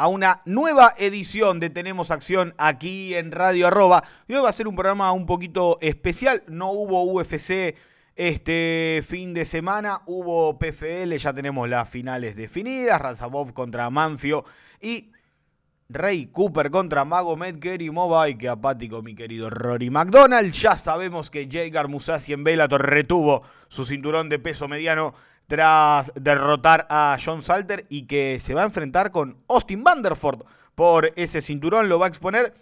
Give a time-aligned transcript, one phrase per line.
[0.00, 4.02] a una nueva edición de Tenemos Acción aquí en Radio Arroba.
[4.26, 6.42] Y hoy va a ser un programa un poquito especial.
[6.48, 7.76] No hubo UFC
[8.16, 12.98] este fin de semana, hubo PFL, ya tenemos las finales definidas.
[12.98, 14.46] Razabov contra Manfio
[14.80, 15.12] y
[15.90, 17.90] Rey Cooper contra Mago Medker y.
[18.38, 20.50] Qué apático mi querido Rory McDonald.
[20.52, 25.12] Ya sabemos que Jagar Musasi en Bellator retuvo su cinturón de peso mediano
[25.50, 30.44] tras derrotar a John Salter y que se va a enfrentar con Austin Vanderford
[30.76, 32.54] por ese cinturón, lo va a exponer,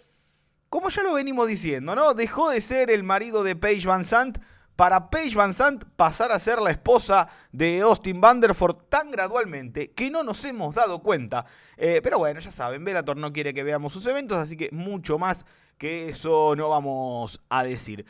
[0.69, 2.15] como ya lo venimos diciendo, ¿no?
[2.15, 4.39] Dejó de ser el marido de Paige Van Sant
[4.75, 10.09] para Paige Van Sant pasar a ser la esposa de Austin Vanderford tan gradualmente que
[10.09, 11.45] no nos hemos dado cuenta.
[11.77, 15.19] Eh, pero bueno, ya saben, Bellator no quiere que veamos sus eventos, así que mucho
[15.19, 15.45] más
[15.77, 18.07] que eso no vamos a decir.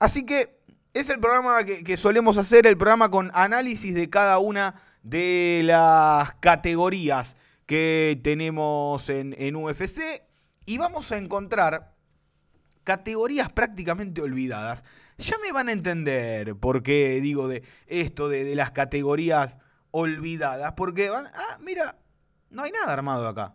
[0.00, 0.55] Así que
[1.00, 6.34] es el programa que, solemos hacer, el programa con análisis de cada una de las
[6.36, 10.00] categorías que tenemos en, UFC.
[10.64, 11.92] Y vamos a encontrar
[12.82, 14.84] categorías prácticamente olvidadas.
[15.18, 19.58] Ya me van a entender por qué digo de esto de, de las categorías
[19.90, 20.72] olvidadas.
[20.78, 21.98] Porque van, ah, mira,
[22.48, 23.54] no hay nada armado acá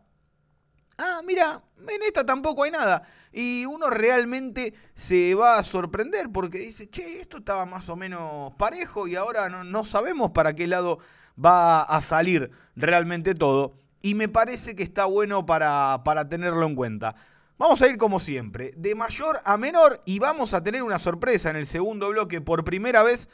[1.01, 3.03] ah, mira, en esta tampoco hay nada.
[3.31, 8.53] Y uno realmente se va a sorprender porque dice, che, esto estaba más o menos
[8.55, 10.99] parejo y ahora no, sabemos para qué lado
[11.43, 13.73] va a salir realmente todo.
[14.01, 17.15] Y me parece que está bueno para, para tenerlo en cuenta.
[17.57, 21.51] Vamos a ir como siempre, de mayor a menor y vamos a tener una sorpresa
[21.51, 22.41] en el segundo bloque.
[22.41, 23.29] Por primera vez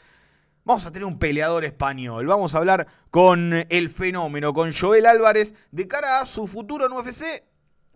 [0.65, 2.27] vamos a tener un peleador español.
[2.27, 6.91] Vamos a hablar con el fenómeno, con Joel Álvarez, de cara a su futuro en
[6.91, 7.23] UFC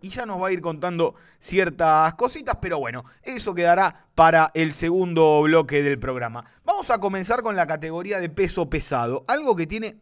[0.02, 4.72] y ya nos va a ir contando ciertas cositas, pero bueno, eso quedará para el
[4.72, 6.44] segundo bloque del programa.
[6.64, 9.96] Vamos a comenzar con la categoría de peso pesado, algo que tiene,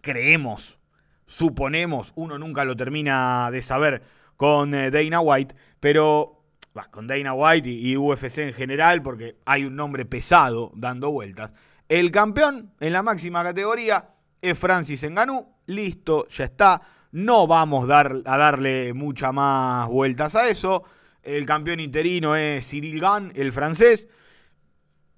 [0.00, 0.78] creemos,
[1.26, 4.02] suponemos, uno nunca lo termina de saber
[4.36, 6.36] con eh, Dana White, pero
[6.90, 11.54] con Dana White y, UFC en general, porque hay un nombre pesado dando vueltas.
[11.88, 14.10] El campeón en la máxima categoría
[14.42, 16.82] es Francis Ngannou, listo, ya está
[17.16, 20.84] no vamos dar, a darle muchas más vueltas a eso.
[21.22, 24.06] El campeón interino es Cyril Gann, el francés.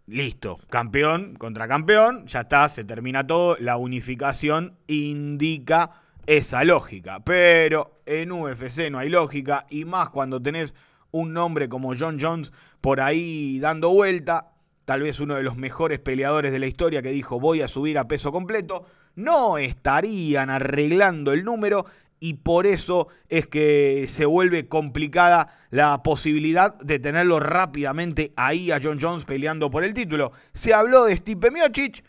[0.06, 3.56] Listo, campeón contra campeón, ya está, se termina todo.
[3.58, 5.90] La unificación indica
[6.26, 7.18] esa lógica.
[7.24, 10.76] Pero en UFC no hay lógica y más cuando tenés
[11.10, 14.52] un nombre como John Jones por ahí dando vuelta,
[14.84, 17.98] tal vez uno de los mejores peleadores de la historia que dijo voy a subir
[17.98, 18.86] a peso completo
[19.18, 21.84] no estarían arreglando el número
[22.20, 28.78] y por eso es que se vuelve complicada la posibilidad de tenerlo rápidamente ahí a
[28.82, 30.30] John Jones peleando por el título.
[30.52, 32.04] Se habló de Stipe Miocic,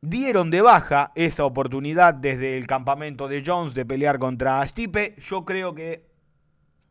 [0.00, 5.16] dieron de baja esa oportunidad desde el campamento de Jones de pelear contra Stipe.
[5.18, 6.06] Yo creo que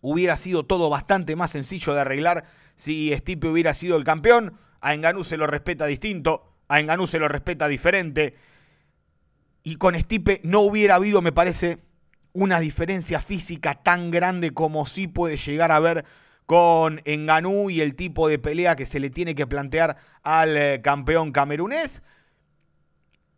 [0.01, 2.43] hubiera sido todo bastante más sencillo de arreglar
[2.75, 4.53] si Stipe hubiera sido el campeón.
[4.81, 8.35] A Enganú se lo respeta distinto, a Enganú se lo respeta diferente
[9.63, 11.79] y con Stipe no hubiera habido, me parece,
[12.33, 16.05] una diferencia física tan grande como sí puede llegar a haber
[16.45, 20.81] con Enganú y el tipo de pelea que se le tiene que plantear al eh,
[20.81, 22.01] campeón camerunés.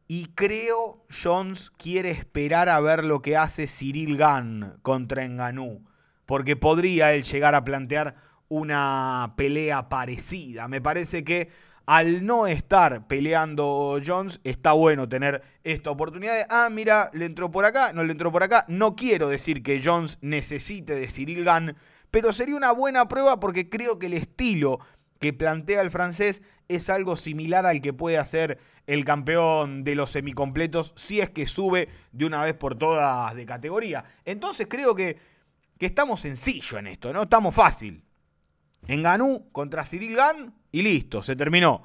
[0.08, 5.86] Y creo Jones quiere esperar a ver lo que hace Cyril Gann contra Enganú.
[6.26, 8.16] Porque podría él llegar a plantear
[8.48, 10.68] una pelea parecida.
[10.68, 11.50] Me parece que
[11.86, 17.52] al no estar peleando Jones, está bueno tener esta oportunidad de, ah, mira, le entró
[17.52, 18.66] por acá, no le entró por acá.
[18.68, 21.76] No quiero decir que Jones necesite de Cyril Gann,
[22.12, 24.80] pero sería una buena prueba porque creo que el estilo
[25.20, 30.10] que plantea el francés es algo similar al que puede hacer el campeón de los
[30.10, 34.04] semicompletos si es que sube de una vez por todas de categoría.
[34.26, 35.18] Entonces creo que,
[35.78, 37.24] que estamos sencillo en esto, ¿no?
[37.24, 38.04] Estamos fácil.
[38.88, 41.82] En Ganú contra Cyril Gann y listo, se terminó.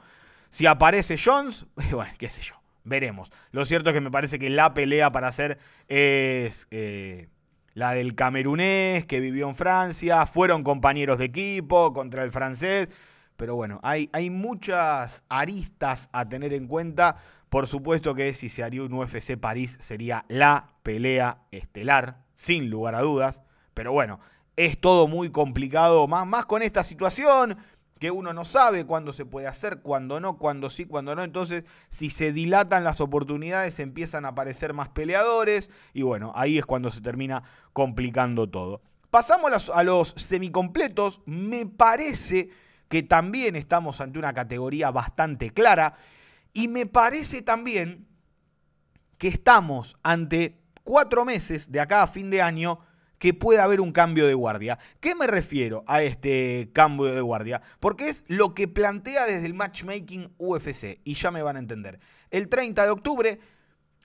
[0.49, 2.55] Si aparece Jones, bueno, qué sé yo,
[2.85, 3.31] veremos.
[3.51, 7.29] Lo cierto es que me parece que la pelea para hacer es eh,
[7.75, 12.89] la del camerunés que vivió en Francia, fueron compañeros de equipo contra el francés.
[13.37, 17.17] Pero bueno, hay, hay muchas aristas a tener en cuenta.
[17.51, 22.95] Por supuesto que si se haría un UFC París sería la pelea estelar, sin lugar
[22.95, 23.43] a dudas.
[23.75, 24.21] Pero bueno,
[24.57, 27.59] es todo muy complicado, más, más con esta situación
[27.99, 31.25] que uno no sabe cuándo se puede hacer, cuándo no, cuándo sí, cuándo no.
[31.25, 36.67] Entonces, si se dilatan las oportunidades, empiezan a aparecer más peleadores y bueno, ahí es
[36.67, 38.83] cuando se termina complicando todo.
[39.11, 41.23] Pasamos a los semicompletos.
[41.25, 42.51] Me parece
[42.89, 45.95] que también estamos ante una categoría bastante clara
[46.53, 48.07] y me parece también
[49.19, 52.79] que estamos ante cuatro meses de acá a fin de año
[53.19, 54.79] que pueda haber un cambio de guardia.
[55.01, 57.63] ¿Qué me refiero a este cambio de guardia?
[57.81, 61.99] Porque es lo que plantea desde el matchmaking UFC y ya me van a entender.
[62.31, 63.41] El 30 de octubre,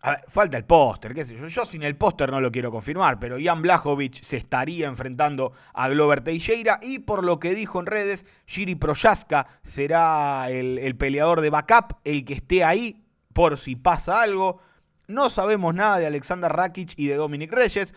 [0.02, 2.72] a ver, falta el póster, qué sé yo, yo sin el póster no lo quiero
[2.72, 7.80] confirmar, pero Jan Blachowicz se estaría enfrentando a Glover Teixeira y por lo que dijo
[7.80, 13.04] en redes, Shiri Proyaska será el, el peleador de backup, el que esté ahí
[13.34, 14.60] por si pasa algo.
[15.08, 17.94] No sabemos nada de Alexander Rakic y de Dominic Reyes.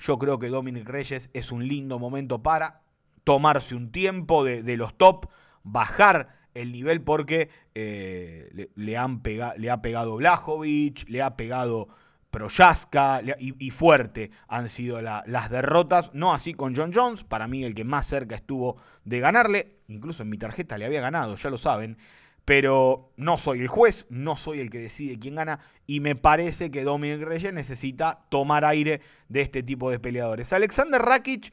[0.00, 2.80] Yo creo que Dominic Reyes es un lindo momento para
[3.22, 5.26] tomarse un tiempo de, los top,
[5.62, 9.22] bajar el nivel porque eh, le, han
[9.56, 11.88] le ha pegado Blajovic, le ha pegado
[12.30, 16.10] Proyaska y, fuerte han sido las derrotas.
[16.14, 19.80] No así con John Jones, para mí el que más cerca estuvo de ganarle.
[19.88, 21.98] Incluso en mi tarjeta le había ganado, ya lo saben
[22.50, 26.72] pero no soy el juez, no soy el que decide quién gana y me parece
[26.72, 30.52] que Dominic Reyes necesita tomar aire de este tipo de peleadores.
[30.52, 31.52] Alexander Rakic,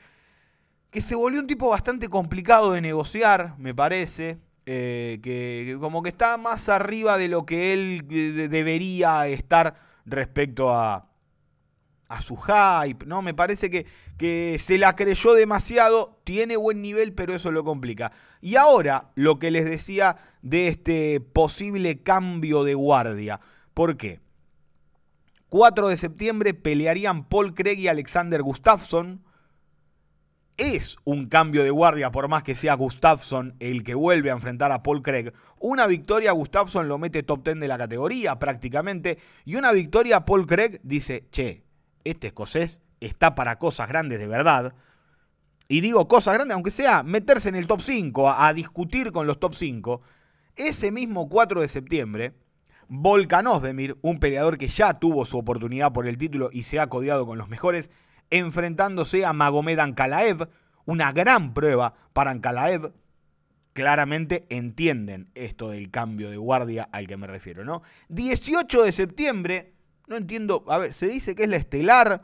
[0.89, 6.09] que se volvió un tipo bastante complicado de negociar, me parece, eh, que, como que
[6.09, 11.07] está más arriba de lo que él eh, debería estar respecto a,
[12.09, 13.21] a su hype, ¿no?
[13.21, 13.85] Me parece que,
[14.17, 18.11] que, se la creyó demasiado, tiene buen nivel, pero eso lo complica.
[18.41, 20.17] Y ahora, lo que les decía
[20.49, 23.39] de este posible cambio de guardia.
[23.73, 24.21] ¿Por qué?
[25.49, 29.23] 4 de septiembre pelearían Paul Craig y Alexander Gustafsson.
[30.57, 34.71] Es un cambio de guardia, por más que sea Gustafsson el que vuelve a enfrentar
[34.71, 35.31] a Paul Craig.
[35.59, 39.19] Una victoria, Gustafsson lo mete top 10 de la categoría prácticamente.
[39.45, 41.63] Y una victoria, Paul Craig dice, che,
[42.03, 44.73] este escocés está para cosas grandes de verdad.
[45.67, 49.39] Y digo cosas grandes, aunque sea meterse en el top 5, a, discutir con los
[49.39, 50.01] top 5.
[50.57, 52.33] Ese mismo 4 de septiembre,
[52.89, 56.87] Volkan Ozdemir, un peleador que ya tuvo su oportunidad por el título y se ha
[56.87, 57.91] codiado con los mejores,
[58.31, 60.49] enfrentándose a Magomed Ankalaev,
[60.85, 62.91] una gran prueba para Ankalaev.
[63.73, 67.83] Claramente entienden esto del cambio de guardia al que me refiero, ¿no?
[68.09, 69.73] 18 de septiembre,
[70.07, 72.23] no entiendo, a ver, se dice que es la estelar.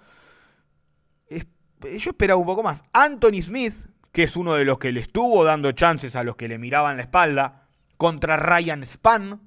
[1.29, 2.83] yo esperaba un poco más.
[2.93, 3.73] Anthony Smith,
[4.11, 6.97] que es uno de los que le estuvo dando chances a los que le miraban
[6.97, 7.62] la espalda,
[8.03, 9.39] contra Ryan Span.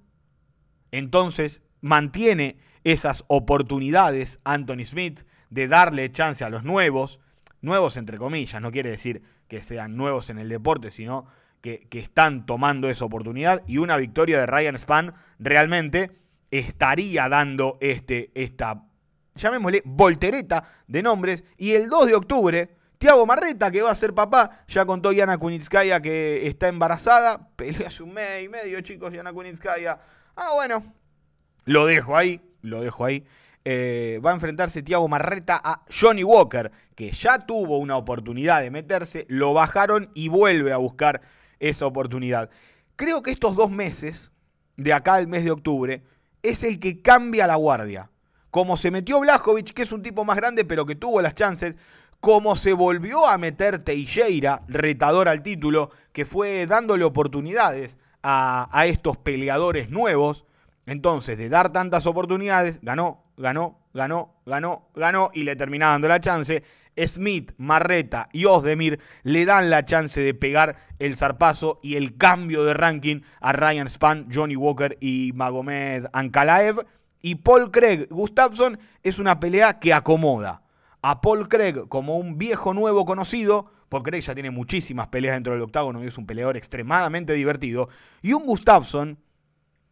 [0.91, 7.21] Entonces mantiene esas oportunidades Anthony Smith de darle chance a los nuevos.
[7.61, 11.27] Nuevos entre comillas, no quiere decir que sean nuevos en el deporte, sino
[11.61, 13.63] que, que están tomando esa oportunidad.
[13.67, 16.13] Y una victoria de Ryan Span realmente
[16.51, 18.87] estaría dando este, esta,
[19.35, 21.45] llamémosle, voltereta de nombres.
[21.59, 25.39] Y el 2 de octubre, Tiago Marreta, que va a ser papá, ya contó Yana
[25.39, 27.51] Kunitskaya que está embarazada.
[27.57, 30.01] Pelea hace un mes y medio, chicos, Yana Kunitskaya.
[30.35, 30.83] Ah, bueno,
[31.65, 33.25] lo dejo ahí, lo dejo ahí.
[33.65, 38.71] Eh, va a enfrentarse Tiago Marreta a Johnny Walker, que ya tuvo una oportunidad de
[38.71, 41.21] meterse, lo bajaron y vuelve a buscar
[41.59, 42.49] esa oportunidad.
[42.95, 44.31] Creo que estos dos meses,
[44.77, 46.05] de acá al mes de octubre,
[46.43, 48.11] es el que cambia la guardia.
[48.51, 51.77] Como se metió Blajovic, que es un tipo más grande pero que tuvo las chances,
[52.21, 59.17] como se volvió a meter Teixeira, retador al título, que fue dándole oportunidades a, estos
[59.17, 60.45] peleadores nuevos.
[60.87, 66.21] Entonces, de dar tantas oportunidades, ganó, ganó, ganó, ganó, ganó y le terminaba dando la
[66.21, 66.63] chance.
[67.07, 72.65] Smith, Marreta y Ozdemir le dan la chance de pegar el zarpazo y el cambio
[72.65, 76.87] de ranking a Ryan Span, Johnny Walker y Magomed Ankalaev.
[77.21, 80.63] Y Paul Craig Gustafsson es una pelea que acomoda
[81.09, 83.71] a Paul Craig como un viejo nuevo conocido.
[83.89, 87.89] Paul Craig ya tiene muchísimas peleas dentro del octágono y es un peleador extremadamente divertido.
[88.23, 89.17] Y un Gustafsson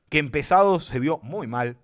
[0.08, 1.76] que empezado se vio muy mal,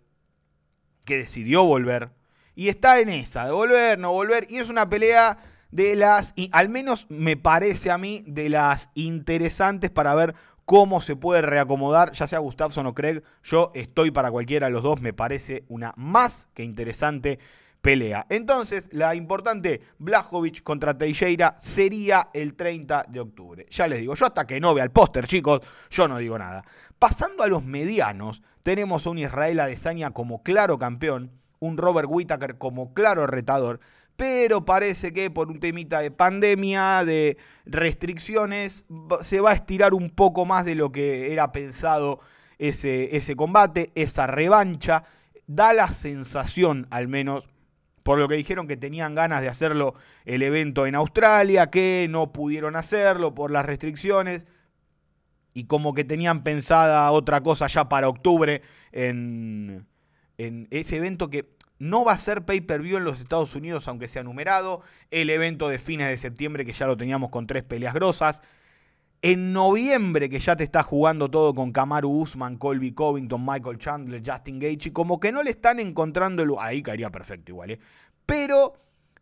[1.04, 2.10] que decidió volver
[2.56, 4.48] y está en esa, de volver, no volver.
[4.50, 5.38] Y es una pelea
[5.70, 10.34] de las, y al menos me parece a mí, de las interesantes para ver
[10.64, 13.22] cómo se puede reacomodar, ya sea Gustafsson o Craig.
[13.44, 17.38] Yo estoy para cualquiera de los dos, me parece una más que interesante
[17.80, 18.26] pelea.
[18.28, 23.66] Entonces, la importante Blajovic contra Teixeira sería el 30 de octubre.
[23.70, 25.60] Ya les digo, yo hasta que no vea el póster, chicos,
[25.90, 26.64] yo no digo nada.
[26.98, 32.58] Pasando a los medianos, tenemos a un Israel Adesanya como claro campeón un Robert Whittaker
[32.58, 33.80] como claro retador,
[34.16, 38.84] pero parece que por un temita de pandemia, de restricciones,
[39.22, 42.20] se va a estirar un poco más de lo que era pensado
[42.58, 45.04] ese, ese combate, esa revancha.
[45.46, 47.48] Da la sensación, al menos,
[48.02, 52.32] por lo que dijeron que tenían ganas de hacerlo el evento en Australia, que no
[52.32, 54.46] pudieron hacerlo por las restricciones
[55.52, 59.86] y como que tenían pensada otra cosa ya para octubre en,
[60.38, 64.22] en ese evento que no va a ser pay-per-view en los Estados Unidos, aunque sea
[64.22, 64.82] numerado.
[65.10, 68.42] El evento de fines de septiembre, que ya lo teníamos con tres peleas grosas.
[69.22, 74.22] En noviembre, que ya te está jugando todo con Kamaru Usman, Colby Covington, Michael Chandler,
[74.24, 76.52] Justin Gage, y como que no le están encontrando el.
[76.58, 77.80] Ahí caería perfecto igual, ¿eh?
[78.24, 78.74] Pero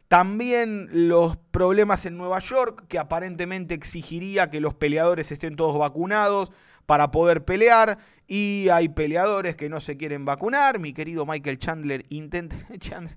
[0.06, 6.52] también los problemas en Nueva York, que aparentemente exigiría que los peleadores estén todos vacunados
[6.86, 7.98] para poder pelear.
[8.26, 10.78] Y hay peleadores que no se quieren vacunar.
[10.78, 12.56] Mi querido Michael Chandler intenta.
[12.78, 13.16] Chandler,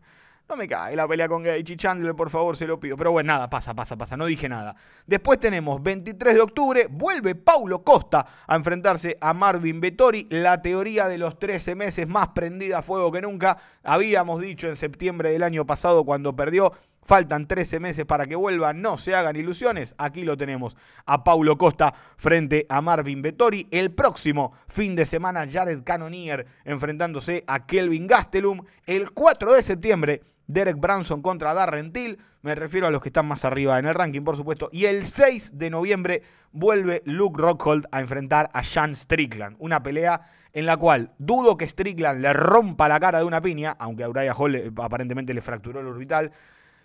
[0.52, 2.98] no me cae la pelea con y Chandler, por favor, se lo pido.
[2.98, 4.18] Pero bueno, nada, pasa, pasa, pasa.
[4.18, 4.76] No dije nada.
[5.08, 6.88] Después tenemos 23 de octubre.
[6.90, 10.28] Vuelve Paulo Costa a enfrentarse a Marvin Vettori.
[10.30, 13.58] La teoría de los 13 meses más prendida a fuego que nunca.
[13.82, 18.74] Habíamos dicho en septiembre del año pasado cuando perdió Faltan 13 meses para que vuelva,
[18.74, 19.96] no se hagan ilusiones.
[19.98, 23.68] Aquí lo tenemos a Paulo Costa frente a Marvin Vettori.
[23.72, 28.62] El próximo fin de semana, Jared Cannonier enfrentándose a Kelvin Gastelum.
[28.86, 30.22] El 4 de septiembre,
[30.54, 32.20] Derek Branson contra Darren Till.
[32.42, 34.70] Me refiero a los que están más arriba en el ranking, por supuesto.
[34.72, 39.56] Y el 6 de noviembre vuelve Luke Rockhold a enfrentar a Sean Strickland.
[39.60, 40.22] Una pelea
[40.54, 44.10] en la cual dudo que Strickland le rompa la cara de una piña, aunque a
[44.10, 46.32] Uriah Hall aparentemente le fracturó el orbital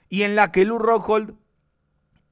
[0.08, 1.34] y en la que Lou Rockhold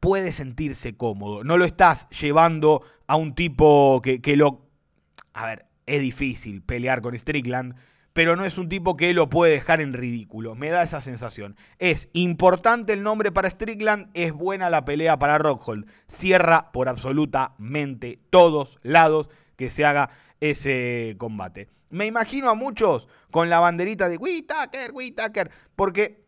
[0.00, 1.44] puede sentirse cómodo.
[1.44, 4.66] No lo estás llevando a un tipo que, que, lo...
[5.32, 7.74] A ver, es difícil pelear con Strickland,
[8.14, 10.54] pero no es un tipo que lo puede dejar en ridículo.
[10.54, 11.56] Me da esa sensación.
[11.78, 15.87] Es importante el nombre para Strickland, es buena la pelea para Rockhold.
[16.06, 21.68] Cierra por absolutamente todos lados que se haga ese combate.
[21.90, 26.25] Me imagino a muchos con la banderita de Whitaker, Whitaker, porque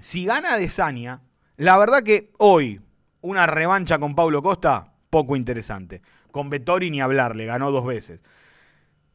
[0.00, 1.22] si gana Desania,
[1.56, 2.80] la verdad que hoy
[3.20, 6.02] una revancha con Paulo Costa, poco interesante.
[6.32, 8.24] Con Vettori ni hablar, le ganó dos veces.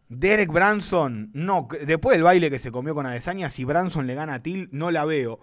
[0.09, 4.35] Derek Branson, no, después del baile que se comió con Adesanya, si Branson le gana
[4.35, 5.39] a Till, no la veo.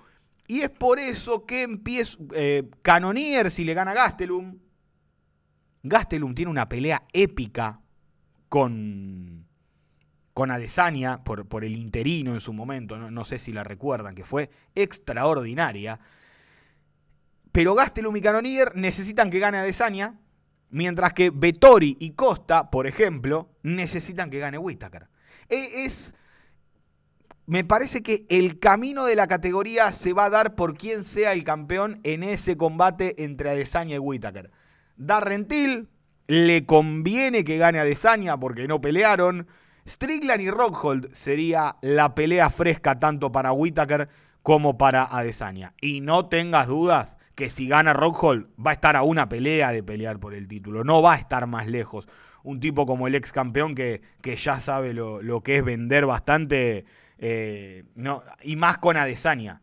[0.47, 2.19] Y es por eso que empieza.
[2.35, 4.59] Eh, Canonier, si le gana a Gastelum.
[5.83, 7.81] Gastelum tiene una pelea épica
[8.49, 9.43] con
[10.35, 14.25] con Adesanya por, por, el interino en su momento, no, sé si la recuerdan, que
[14.25, 16.01] fue extraordinaria.
[17.53, 20.19] Pero Gastelum y Canonier necesitan que gane Adesanya,
[20.73, 25.07] mientras que Vettori y Costa, por ejemplo, necesitan que gane Whittaker.
[25.49, 26.15] E, es,
[27.47, 31.35] me parece que el camino de la categoría se va a dar por quien sea
[31.35, 34.51] el campeón en ese combate entre Adesanya y Whittaker.
[34.97, 35.89] Darren Till
[36.27, 39.47] le conviene que gane Adesanya porque no pelearon.
[39.87, 44.09] Strickland y Rockhold sería la pelea fresca tanto para Whitaker
[44.43, 45.75] como para Adesanya.
[45.81, 49.83] Y no tengas dudas que si gana Rockhold va a estar a una pelea de
[49.83, 52.09] pelear por el título, no va a estar más lejos.
[52.43, 56.85] Un tipo como el ex campeón que, que ya sabe lo, que es vender bastante,
[57.19, 59.63] eh, no, y más con Adesanya.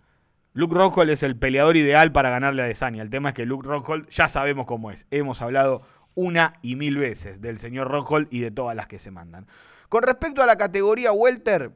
[0.54, 3.02] Luke Rockhold es el peleador ideal para ganarle a Adesanya.
[3.02, 5.06] El tema es que Luke Rockhold ya sabemos cómo es.
[5.12, 5.84] Hemos hablado
[6.16, 9.46] una y mil veces del señor Rockhold y de todas las que se mandan.
[9.90, 11.72] Con respecto a la categoría Welter,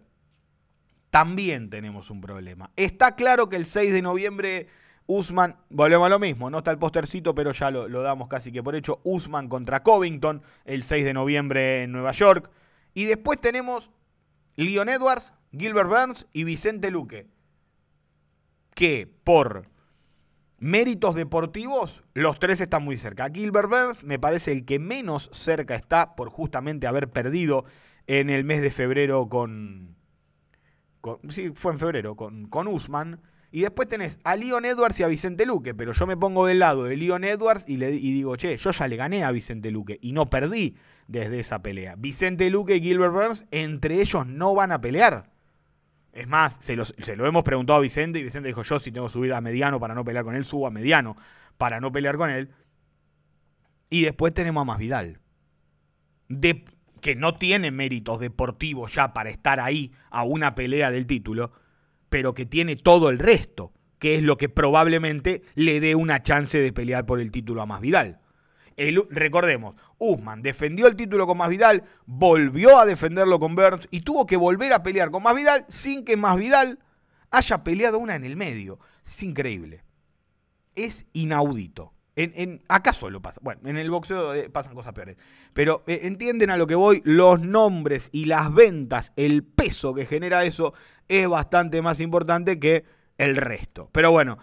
[1.09, 2.71] también tenemos un problema.
[2.75, 4.67] Está claro que el 6 de noviembre
[5.05, 8.63] Usman, volvemos a lo mismo, no está el postercito, pero ya lo, damos casi que
[8.63, 9.01] por hecho.
[9.03, 12.50] Usman contra Covington, el 6 de noviembre en Nueva York.
[12.93, 13.91] Y después tenemos
[14.55, 17.27] Leon Edwards, Gilbert Burns y Vicente Luque.
[18.75, 19.67] Que por
[20.57, 23.29] méritos deportivos, los tres están muy cerca.
[23.31, 27.65] Gilbert Burns me parece el que menos cerca está por justamente haber perdido
[28.07, 29.95] en el mes de febrero con,
[31.27, 33.22] sí, fue en febrero, con, con Usman.
[33.55, 36.57] Y después tenés a Leon Edwards y a Vicente Luque, pero yo me pongo del
[36.57, 39.69] lado de Leon Edwards y, le, y digo, che, yo ya le gané a Vicente
[39.69, 40.75] Luque y no perdí
[41.07, 41.95] desde esa pelea.
[41.95, 45.29] Vicente Luque y Gilbert Burns, entre ellos no van a pelear.
[46.13, 49.05] Es más, se, se lo hemos preguntado a Vicente y Vicente dijo, yo si tengo
[49.05, 51.15] que subir a mediano para no pelear con él, subo a mediano
[51.60, 52.50] para no pelear con él.
[53.88, 55.19] Y después tenemos a Masvidal.
[56.27, 56.65] De,
[57.01, 61.51] que no tiene méritos deportivos ya para estar ahí a una pelea del título,
[62.13, 66.60] pero que tiene todo el resto, que es lo que probablemente le dé una chance
[66.60, 68.20] de pelear por el título a Masvidal.
[68.77, 74.27] El, recordemos, Usman defendió el título con Masvidal, volvió a defenderlo con Burns y tuvo
[74.27, 76.77] que volver a pelear con Masvidal sin que Masvidal
[77.32, 78.77] haya peleado una en el medio.
[79.03, 79.84] Es increíble.
[80.75, 81.96] Es inaudito.
[82.15, 83.39] En, acá solo pasa.
[83.43, 85.17] Bueno, en el boxeo eh, pasan cosas peores.
[85.53, 90.05] Pero eh, entienden a lo que voy, los nombres y las ventas, el peso que
[90.05, 90.74] genera eso
[91.08, 92.86] es bastante más importante que
[93.17, 93.89] el resto.
[93.91, 94.38] Pero bueno,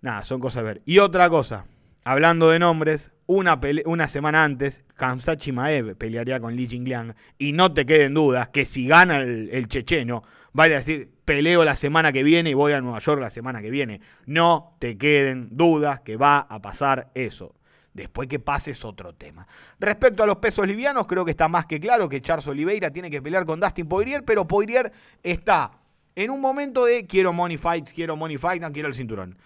[0.00, 0.82] nada, son cosas a ver.
[0.84, 1.66] Y otra cosa,
[2.06, 7.16] hablando de nombres, una, una semana antes, Kamsachi Maev pelearía con Li Jingliang.
[7.36, 10.22] Y no te queden dudas que si gana el, checheno,
[10.52, 13.60] vaya a decir, peleo la semana que viene y voy a Nueva York la semana
[13.60, 14.00] que viene.
[14.24, 17.56] No te queden dudas que va a pasar eso.
[17.92, 19.44] Después que pase es otro tema.
[19.80, 23.10] Respecto a los pesos livianos, creo que está más que claro que Charles Oliveira tiene
[23.10, 24.92] que pelear con Dustin Poirier, pero Poirier
[25.24, 25.72] está
[26.14, 29.36] en un momento de quiero money fights, quiero money fight, no quiero el cinturón.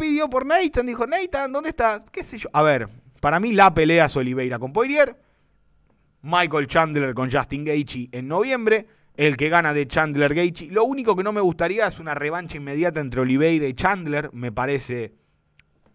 [0.00, 2.06] Pidió por Nathan, dijo, Nathan, ¿dónde está?
[2.10, 2.48] ¿Qué sé yo?
[2.54, 2.88] A ver,
[3.20, 5.14] para mí la pelea es Oliveira con Poirier,
[6.22, 10.68] Michael Chandler con Justin Gaethje en noviembre, el que gana de Chandler Gaethje.
[10.70, 14.50] Lo único que no me gustaría es una revancha inmediata entre Oliveira y Chandler, me
[14.50, 15.12] parece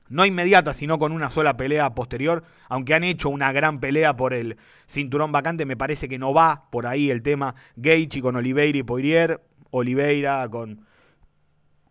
[0.10, 4.36] no inmediata, sino con una sola pelea posterior, aunque han hecho una gran pelea por
[4.36, 8.78] el cinturón vacante, me parece que no va por ahí el tema Gaethje con Oliveira
[8.78, 10.86] y Poirier, Oliveira con,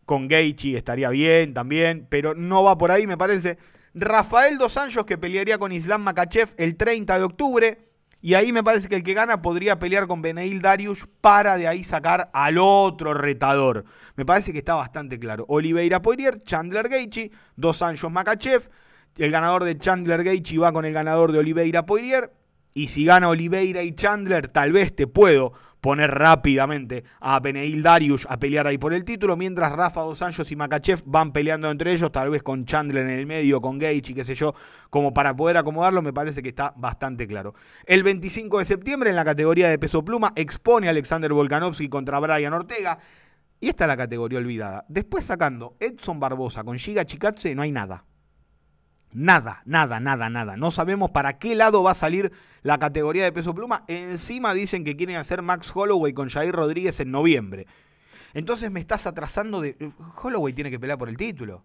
[0.05, 3.59] con Gaethje estaría bien también, pero no va por ahí, me parece.
[3.95, 7.79] Rafael Dos Anjos que pelearía con Islam Makachev el 30 de octubre.
[8.21, 11.69] Y ahí me parece que el que gana podría pelear con Beneil Darius para de
[11.69, 13.85] ahí sacar al otro retador.
[14.17, 15.45] Me parece que está bastante claro.
[15.47, 18.71] Oliveira Poirier, Chandler Gaethje, Dos Anjos Makachev.
[19.19, 22.33] El ganador de Chandler Gaethje va con el ganador de Oliveira Poirier.
[22.73, 25.53] Y si gana Oliveira y Chandler, tal vez te puedo
[25.85, 30.51] poner rápidamente a Beneil Darius a pelear ahí por el título, mientras Rafa Dos Anjos
[30.51, 33.97] y Makachev van peleando entre ellos, tal vez con Chandler en el medio, con Gage
[33.97, 34.55] y qué sé yo,
[34.89, 37.53] como para poder acomodarlo, me parece que está bastante claro.
[37.85, 42.19] El 25 de septiembre, en la categoría de peso pluma, expone a Alexander Volkanovski contra
[42.19, 42.99] Brian Ortega.
[43.61, 44.87] Y esta es la categoría olvidada.
[44.89, 48.07] Después sacando Edson Barbosa con Giga Chikatse, no hay nada.
[49.15, 50.57] Nada, nada, nada, nada.
[50.57, 53.85] No sabemos para qué lado va a salir la categoría de peso pluma.
[53.87, 57.69] Encima dicen que quieren hacer Max Holloway con Jair Rodríguez en noviembre.
[58.35, 59.93] Entonces me estás atrasando de...
[60.21, 61.63] Holloway tiene que pelear por el título.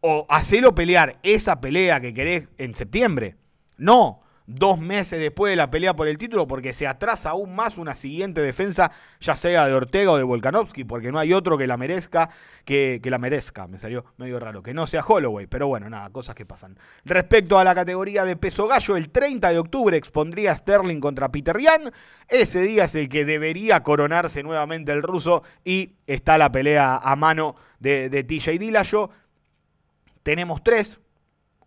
[0.00, 3.36] O hacelo pelear esa pelea que querés en septiembre.
[3.76, 7.76] No, dos meses después de la pelea por el título porque se atrasa aún más
[7.76, 11.66] una siguiente defensa, ya sea de Ortega o de Volkanovski, porque no hay otro que
[11.66, 12.30] la merezca,
[12.64, 16.08] que, que, la merezca, me salió medio raro, que no sea Holloway, pero bueno, nada,
[16.10, 16.78] cosas que pasan.
[17.04, 21.58] Respecto a la categoría de peso gallo, el 30 de octubre expondría Sterling contra Peter
[21.58, 21.92] Yan,
[22.26, 27.16] ese día es el que debería coronarse nuevamente el ruso y está la pelea a
[27.16, 29.10] mano de, de TJ Dillashaw.
[30.22, 31.00] Tenemos tres,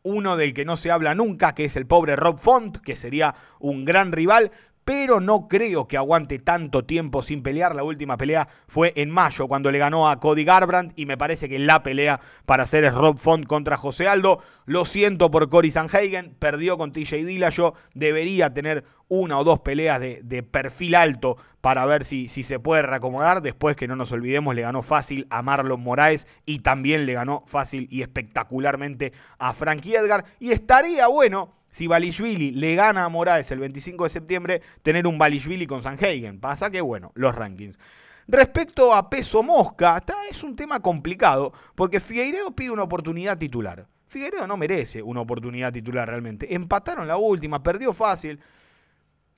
[0.04, 3.36] uno del que no se habla nunca, que es el pobre Rob Font, que sería
[3.60, 4.52] un gran rival,
[4.84, 7.76] pero no creo que aguante tanto tiempo sin pelear.
[7.76, 11.48] La última pelea fue en mayo, cuando le ganó a Cody Garbrandt, y me parece
[11.48, 14.40] que la pelea para hacer es Rob Font contra José Aldo.
[14.66, 20.00] Lo siento por Cory Sanhagen, perdió con TJ Dillashaw, debería tener una o dos peleas
[20.00, 23.42] de, perfil alto para ver si, si, se puede reacomodar.
[23.42, 27.44] Después que no nos olvidemos, le ganó fácil a Marlon Moraes y también le ganó
[27.46, 30.26] fácil y espectacularmente a Frankie Edgar.
[30.40, 35.18] Y estaría bueno si Balishvili le gana a Moraes el 25 de septiembre, tener un
[35.18, 36.40] Balishvili con Sanhagen.
[36.40, 37.80] Pasa que, bueno, los rankings.
[38.28, 43.88] Respecto a peso mosca, es un tema complicado, porque Figueiredo pide una oportunidad titular.
[44.06, 46.54] Figueiredo no merece una oportunidad titular realmente.
[46.54, 48.40] Empataron la última, perdió fácil.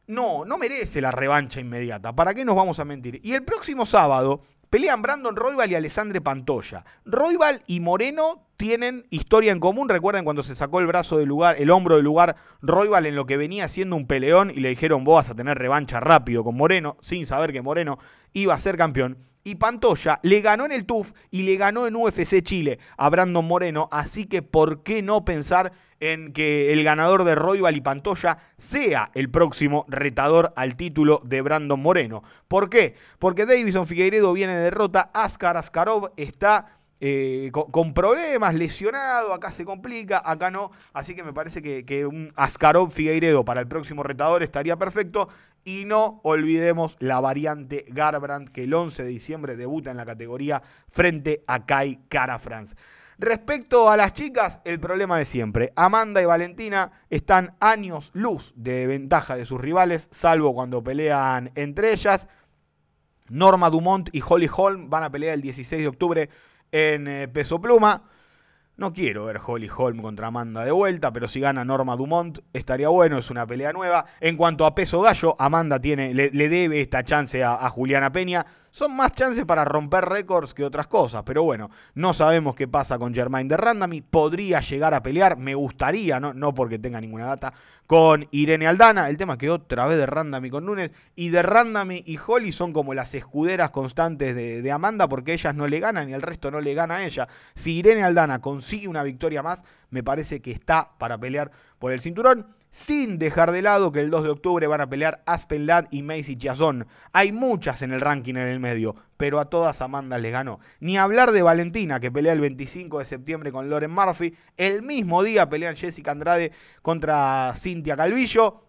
[0.07, 2.13] No, no merece la revancha inmediata.
[2.13, 3.21] ¿Para qué nos vamos a mentir?
[3.23, 6.83] Y el próximo sábado pelean Brandon Roybal y Alessandre Pantoya.
[7.05, 9.87] Roybal y Moreno tienen historia en común.
[9.87, 13.25] Recuerden cuando se sacó el brazo del lugar, el hombro del lugar, Roybal en lo
[13.25, 16.57] que venía siendo un peleón y le dijeron vos vas a tener revancha rápido con
[16.57, 17.97] Moreno, sin saber que Moreno
[18.33, 19.17] iba a ser campeón.
[19.43, 23.45] Y Pantoya le ganó en el TUF y le ganó en UFC Chile a Brandon
[23.45, 23.89] Moreno.
[23.91, 29.11] Así que, ¿por qué no pensar en que el ganador de Roybal y Pantoya sea
[29.13, 32.23] el próximo retador al título de Brandon Moreno?
[32.47, 32.95] ¿Por qué?
[33.19, 35.11] Porque Davison Figueiredo viene de derrota.
[35.13, 41.33] Askar Askarov está eh, con, problemas, lesionado, acá se complica, acá no, así que me
[41.33, 45.27] parece que, un Askarov Figueiredo para el próximo retador estaría perfecto.
[45.65, 50.63] Y no olvidemos la variante Garbrandt que el 11 de diciembre debuta en la categoría
[50.87, 52.77] frente a Kai Cara France.
[53.17, 55.73] Respecto a las chicas, el problema de siempre.
[55.75, 61.91] Amanda y Valentina están años luz de ventaja de sus rivales, salvo cuando pelean entre
[61.91, 62.29] ellas.
[63.27, 66.29] Norma Dumont y Holly Holm van a pelear el 16 de octubre
[66.73, 68.03] en eh, peso pluma.
[68.75, 72.89] No quiero ver Holly Holm contra Amanda de vuelta, pero si gana Norma Dumont estaría
[72.89, 74.05] bueno, es una pelea nueva.
[74.19, 78.43] En cuanto a peso gallo, Amanda tiene, le, debe esta chance a, Juliana Peña.
[78.73, 81.21] Son más chances para romper récords que otras cosas.
[81.23, 84.01] Pero bueno, no sabemos qué pasa con Germain de Randami.
[84.01, 87.53] Podría llegar a pelear, me gustaría, no, no porque tenga ninguna data,
[87.85, 89.09] con Irene Aldana.
[89.09, 90.89] El tema que otra vez de Randami con Núñez.
[91.15, 95.53] Y de Randami y Holly son como las escuderas constantes de, de Amanda porque ellas
[95.53, 97.27] no le ganan y el resto no le gana a ella.
[97.53, 102.01] Si Irene Aldana consigue una victoria más, me parece que está para pelear por el
[102.01, 105.85] cinturón sin dejar de lado que el 2 de octubre van a pelear Aspen Ladd
[105.91, 106.87] y Macy Chiazón.
[107.11, 110.59] Hay muchas en el ranking en el medio, pero a todas Amanda les ganó.
[110.79, 114.33] Ni hablar de Valentina, que pelea el 25 de septiembre con Loren Murphy.
[114.57, 118.63] El mismo día pelean Jessica Andrade contra Cintia Calvillo.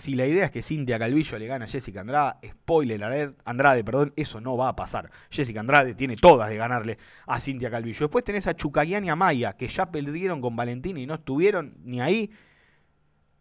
[0.00, 4.14] Si la idea es que Cintia Calvillo le gana a Jessica Andrade, spoiler Andrade, perdón,
[4.16, 5.10] eso no va a pasar.
[5.28, 8.06] Jessica Andrade tiene todas de ganarle a Cintia Calvillo.
[8.06, 11.76] Después tenés a Chucayani y a Maya, que ya perdieron con Valentina y no estuvieron
[11.84, 12.30] ni ahí.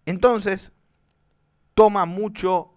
[0.06, 0.74] Entonces,
[1.76, 2.74] toma mucho,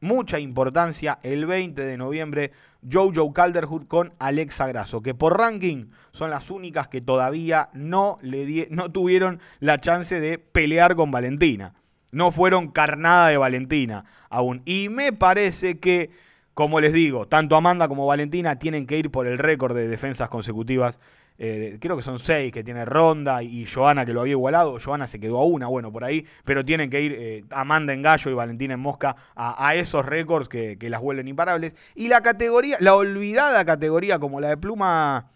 [0.00, 2.52] mucha importancia el 20 de noviembre
[2.90, 8.66] Jojo Calderwood con Alexa Grasso, que por ranking son las únicas que todavía no, le
[8.70, 11.74] no tuvieron la chance de pelear con Valentina.
[12.10, 14.62] No fueron carnada de Valentina aún.
[14.64, 16.10] Y me parece que,
[16.54, 20.28] como les digo, tanto Amanda como Valentina tienen que ir por el récord de defensas
[20.28, 21.00] consecutivas
[21.40, 24.78] eh, creo que son seis que tiene Ronda y Joana que lo había igualado.
[24.84, 26.26] Joana se quedó a una, bueno, por ahí.
[26.44, 30.48] Pero tienen que ir eh, Amanda en gallo y Valentina en mosca a, esos récords
[30.48, 31.76] que, las vuelven imparables.
[31.94, 35.30] Y la categoría, la olvidada categoría como la de pluma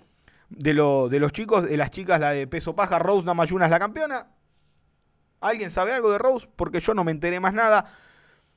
[0.51, 3.79] de, de los chicos, de las chicas, la de peso paja, Rose Namayuna es la
[3.79, 4.27] campeona.
[5.43, 6.49] ¿Alguien sabe algo de Rose?
[6.57, 7.85] Porque yo no me enteré más nada.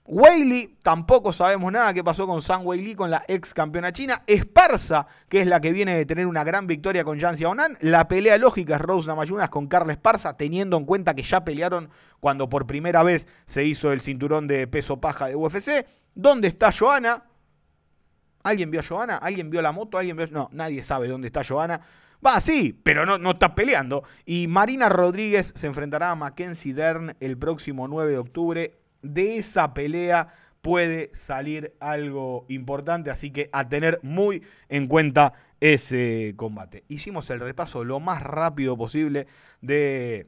[0.07, 4.21] Weili, tampoco sabemos nada qué pasó con San Weili, con la ex campeona china.
[4.27, 7.75] Esparza, que es la que viene de tener una gran victoria con Jan Xiaonan.
[7.81, 11.89] La pelea lógica es Rose Namayunas con Carla Esparza, teniendo en cuenta que ya pelearon
[12.19, 15.87] cuando por primera vez se hizo el cinturón de peso paja de UFC.
[16.13, 17.23] ¿Dónde está Joana?
[18.43, 19.17] ¿Alguien vio a Joana?
[19.17, 19.97] ¿Alguien vio la moto?
[19.97, 20.27] ¿Alguien vio.?
[20.29, 21.81] No, nadie sabe dónde está Joana.
[22.25, 24.04] Va, sí, pero no, no está peleando.
[24.25, 29.73] Y Marina Rodríguez se enfrentará a Mackenzie Dern el próximo 9 de octubre de esa
[29.73, 30.30] pelea
[30.62, 36.84] puede salir algo importante, así que a tener muy en cuenta ese combate.
[36.88, 39.28] Hicimos el repaso lo más rápido posible
[39.62, 40.28] de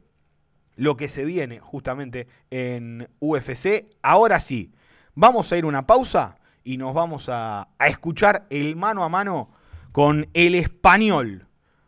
[0.76, 3.88] lo que se viene justamente en UFC.
[4.04, 4.72] Ahora sí,
[5.16, 9.50] vamos a ir una pausa y nos vamos a, a escuchar el mano a mano
[9.92, 11.47] con el español,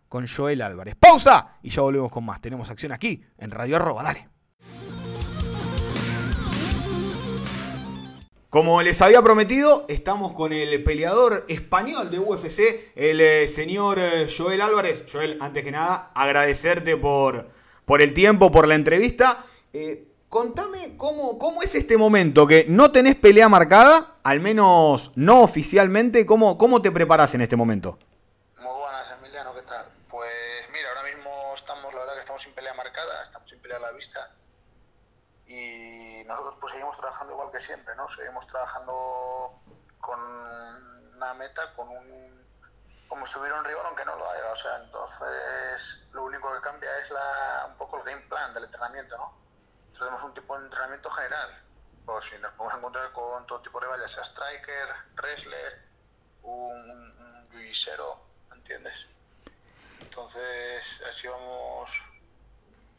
[0.10, 0.96] con Joel Álvarez.
[1.00, 2.42] Pausa y ya volvemos con más.
[2.42, 4.04] Tenemos acción aquí en Radio Arroba.
[4.04, 4.28] Dale.
[8.50, 14.28] Como les había prometido, estamos con el peleador español de UFC, el eh, señor eh,
[14.36, 15.06] Joel Álvarez.
[15.10, 17.52] Joel, antes que nada, agradecerte por,
[17.86, 19.46] por el tiempo, por la entrevista.
[19.72, 25.44] Eh, contame cómo, cómo es este momento, que no tenés pelea marcada, al menos no
[25.44, 26.26] oficialmente.
[26.26, 28.00] ¿Cómo, cómo te preparas en este momento?
[35.46, 38.08] Y nosotros pues seguimos trabajando igual que siempre, ¿no?
[38.08, 39.62] Seguimos trabajando
[40.00, 40.20] con
[41.16, 42.40] una meta, con un
[43.08, 46.62] como si hubiera un rival aunque no lo haya, o sea, entonces lo único que
[46.62, 49.36] cambia es la, un poco el game plan del entrenamiento, ¿no?
[49.80, 51.64] Entonces tenemos un tipo de entrenamiento general,
[52.06, 55.90] pues si nos podemos encontrar con todo tipo de rivales, sea striker, wrestler,
[56.44, 59.08] un, un ¿entiendes?
[60.00, 62.09] Entonces así vamos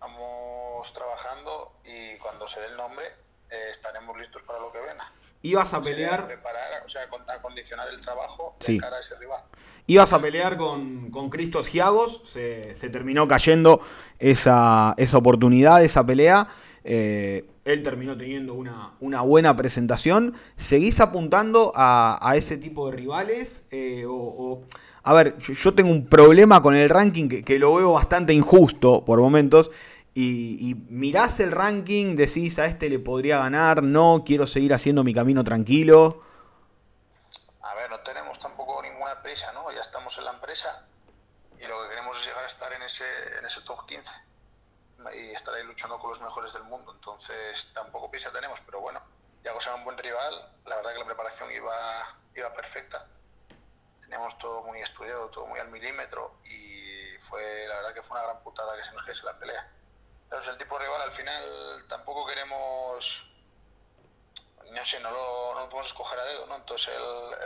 [0.01, 3.05] vamos trabajando y cuando se dé el nombre
[3.51, 5.13] eh, estaremos listos para lo que venga.
[5.43, 6.27] ¿Ibas a pelear?
[6.27, 7.03] Preparar, o sea,
[7.35, 9.43] acondicionar el trabajo de cara a ese rival.
[9.87, 13.81] Ibas a pelear con, con Cristos Giagos, se, terminó cayendo
[14.19, 16.47] esa, esa oportunidad, esa pelea.
[16.85, 20.35] Eh, él terminó teniendo una, una, buena presentación.
[20.57, 23.67] ¿Seguís apuntando a, ese tipo de rivales?
[23.71, 24.63] Eh, o,
[25.03, 29.05] a ver, yo tengo un problema con el ranking que, que lo veo bastante injusto
[29.05, 29.71] por momentos
[30.13, 35.15] y, mirás el ranking, decís a este le podría ganar, no, quiero seguir haciendo mi
[35.15, 36.23] camino tranquilo.
[37.63, 39.71] A ver, no tenemos tampoco ninguna prisa, ¿no?
[39.73, 40.85] Ya estamos en la empresa
[41.59, 43.05] y lo que queremos es llegar a estar en ese,
[43.39, 44.11] en ese top 15
[45.15, 46.93] y estar ahí luchando con los mejores del mundo.
[46.93, 49.01] Entonces, tampoco prisa tenemos, pero bueno,
[49.45, 50.35] ya era un buen rival,
[50.67, 51.75] la verdad que la preparación iba,
[52.35, 53.07] iba perfecta.
[54.11, 58.27] Teníamos todo muy estudiado, todo muy al milímetro y fue, la verdad que fue una
[58.27, 59.73] gran putada que se nos quedase la pelea.
[60.25, 61.45] Entonces el tipo rival al final
[61.89, 63.31] tampoco queremos,
[64.73, 66.57] no sé, no lo, no podemos escoger a dedo, ¿no?
[66.57, 66.93] Entonces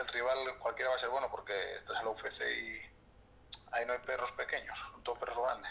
[0.00, 3.92] el, rival cualquiera va a ser bueno porque esto es el UFC y ahí no
[3.92, 5.70] hay perros pequeños, son todos perros grandes.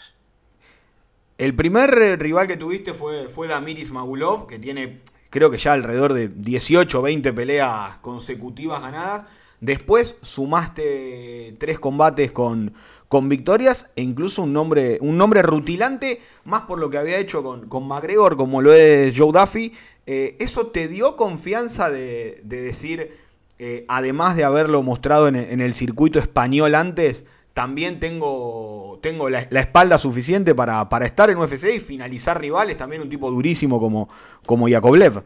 [1.38, 6.12] El primer rival que tuviste fue, fue Damiris Magulov, que tiene creo que ya alrededor
[6.12, 9.24] de 18 o 20 peleas consecutivas ganadas.
[9.64, 12.74] Después sumaste tres combates con,
[13.08, 17.42] con victorias e incluso un nombre, un nombre rutilante, más por lo que había hecho
[17.42, 19.72] con, con McGregor, como lo es Joe Duffy.
[20.04, 23.16] Eh, ¿Eso te dio confianza de, decir,
[23.58, 27.24] eh, además de haberlo mostrado en, el circuito español antes,
[27.54, 33.00] también tengo, tengo la, espalda suficiente para, para, estar en UFC y finalizar rivales, también
[33.00, 34.10] un tipo durísimo como,
[34.44, 35.24] como Yakovlev?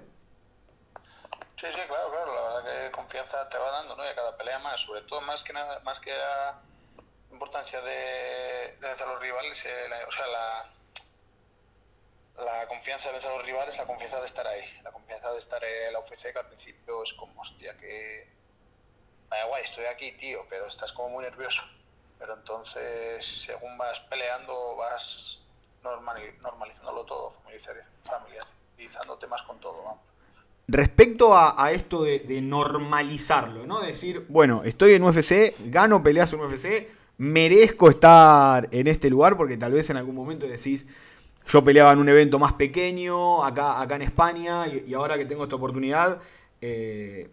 [4.78, 6.60] Sobre todo más que nada, más que la
[7.30, 10.70] importancia de, de vencer a los rivales, eh, o sea, la,
[12.44, 15.38] la confianza de vencer a los rivales, la confianza de estar ahí, la confianza de
[15.38, 18.38] estar en la UFC que al principio es como, hostia, que...
[19.28, 21.62] Vaya guay, estoy aquí, tío, pero estás como muy nervioso.
[22.18, 25.46] Pero entonces, según vas peleando, vas
[25.82, 27.30] normalizándolo todo,
[28.02, 30.02] familiarizándote más con todo, vamos.
[30.70, 33.80] Respecto a, esto de, normalizarlo, ¿no?
[33.80, 39.56] Decir, bueno, estoy en UFC, gano peleas en UFC, merezco estar en este lugar porque
[39.56, 40.86] tal vez en algún momento decís,
[41.46, 45.44] yo peleaba en un evento más pequeño, acá, acá en España, y, ahora que tengo
[45.44, 46.20] esta oportunidad,
[46.60, 47.30] eh,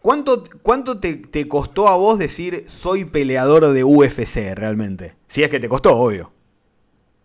[0.00, 5.16] ¿cuánto, cuánto te, costó a vos decir soy peleador de UFC realmente?
[5.28, 6.32] Si es que te costó, obvio.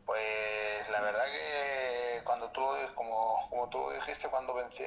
[0.05, 2.61] Pues la verdad que cuando tú,
[2.93, 4.83] como, como tú dijiste, cuando vencí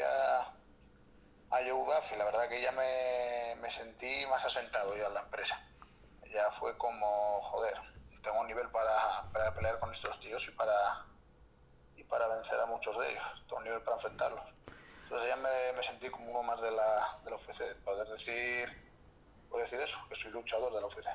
[1.51, 5.61] a, Joe la verdad que ya me, me sentí más asentado ya en la empresa.
[6.33, 7.75] Ya fue como, joder,
[8.23, 11.07] tengo un nivel para, para pelear con estos tíos y para
[12.09, 14.43] para vencer a muchos de ellos, todo un nivel para enfrentarlos.
[15.05, 18.69] Entonces ya me, sentí como uno más de la, de la UFC, poder decir,
[19.49, 21.09] poder decir eso, que soy luchador de la UFC.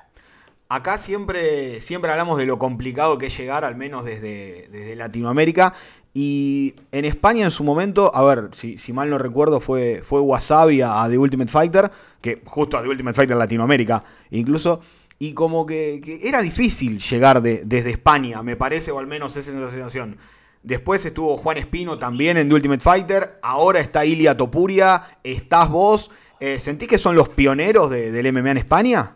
[0.68, 5.74] Acá siempre, siempre hablamos de lo complicado que es llegar, al menos desde, desde Latinoamérica.
[6.16, 10.80] Y en España en su momento, a ver, si, mal no recuerdo, fue, fue Wasabi
[10.80, 14.80] a, The Ultimate Fighter, que justo a The Ultimate Fighter Latinoamérica incluso,
[15.18, 19.56] y como que, era difícil llegar desde España, me parece, o al menos esa es
[19.56, 20.16] la sensación.
[20.64, 23.38] Después estuvo Juan Espino también en The Ultimate Fighter.
[23.42, 25.18] Ahora está Ilia Topuria.
[25.22, 26.10] Estás vos.
[26.40, 29.14] Eh, ¿Sentís que son los pioneros del MMA en España?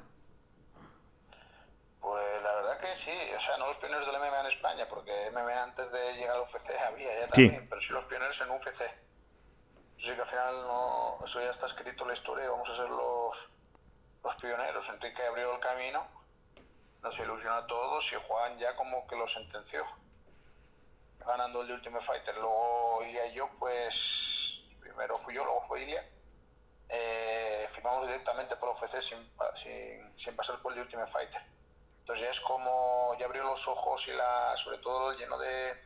[2.00, 3.10] Pues la verdad que sí.
[3.34, 6.42] O sea, no los pioneros del MMA en España, porque MMA antes de llegar al
[6.42, 8.82] UFC había ya también, pero sí los pioneros en UFC.
[9.96, 12.88] Así que al final no, eso ya está escrito en la historia vamos a ser
[12.88, 13.48] los,
[14.22, 14.88] los pioneros.
[14.88, 16.06] Enrique abrió el camino,
[17.02, 19.84] nos ilusionó a todos y Juan ya como que lo sentenció
[21.28, 22.36] ganando el Ultimate Fighter.
[22.36, 26.08] Luego Ilia y yo, pues primero fui yo, luego fue Ilia.
[26.88, 31.42] Eh, firmamos directamente por UFC sin, sin, sin, pasar por el Ultimate Fighter.
[32.08, 35.76] Entonces ya es como, ya abrió los ojos y la, sobre todo lleno de,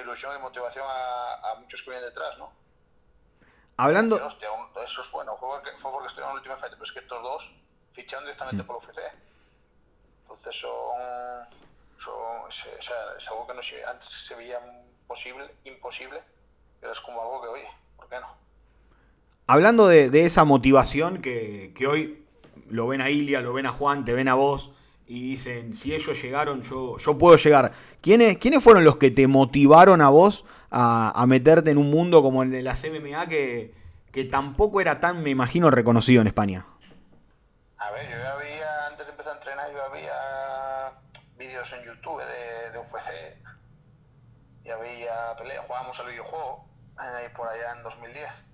[0.00, 2.50] ilusión y motivación a, muchos que vienen detrás, ¿no?
[3.76, 4.16] Hablando...
[4.16, 7.00] eso es bueno, fue porque, fue porque estoy en el Ultimate Fighter, pero es que
[7.00, 7.52] estos dos
[7.90, 8.66] ficharon directamente mm.
[8.66, 8.98] por UFC.
[10.22, 10.70] Entonces son
[12.48, 13.60] es, algo que no
[13.90, 14.58] antes se veía
[15.06, 16.22] posible, imposible,
[16.80, 18.34] pero es como algo que, oye, ¿por qué no?
[19.48, 22.26] Hablando de, esa motivación que, hoy
[22.70, 24.70] lo ven a Ilia, lo ven a Juan, te ven a vos
[25.12, 27.70] y dicen, si ellos llegaron, yo, yo puedo llegar.
[28.00, 32.42] ¿Quiénes, ¿Quiénes fueron los que te motivaron a vos a, meterte en un mundo como
[32.42, 33.74] el de las MMA que,
[34.10, 36.64] que tampoco era tan, me imagino, reconocido en España?
[37.76, 41.02] A ver, yo había, antes de empezar a entrenar, yo había
[41.36, 43.10] vídeos en YouTube de, de UFC
[44.64, 46.64] y había pelea, jugábamos al videojuego
[46.96, 48.46] ahí por allá en 2010.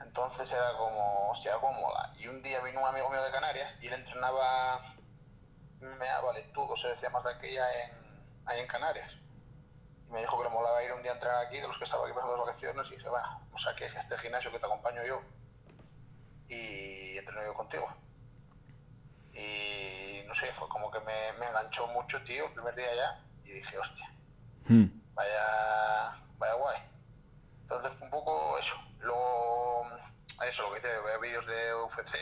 [0.00, 2.12] Entonces era como, hostia, como mola.
[2.20, 4.80] Y un día vino un amigo mío de Canarias y él entrenaba
[5.82, 7.90] MMA valetudo, se decía más de aquella en,
[8.46, 9.18] ahí en Canarias.
[10.06, 11.84] Y me dijo que le molaba ir un día a entrenar aquí, de los que
[11.84, 14.66] estaba aquí pasando las vacaciones, y dije, bueno, vamos aquí a este gimnasio que te
[14.66, 15.22] acompaño yo.
[16.48, 17.86] Y entreno yo contigo.
[19.32, 23.24] Y no sé, fue como que me, me, enganchó mucho, tío, el primer día ya,
[23.44, 24.10] y dije, hostia,
[24.68, 25.14] hmm.
[25.14, 26.78] vaya, vaya guay.
[27.62, 28.74] Entonces fue un poco eso.
[29.00, 29.86] Luego,
[30.46, 32.16] eso, lo que dice, veo vídeos de UFC,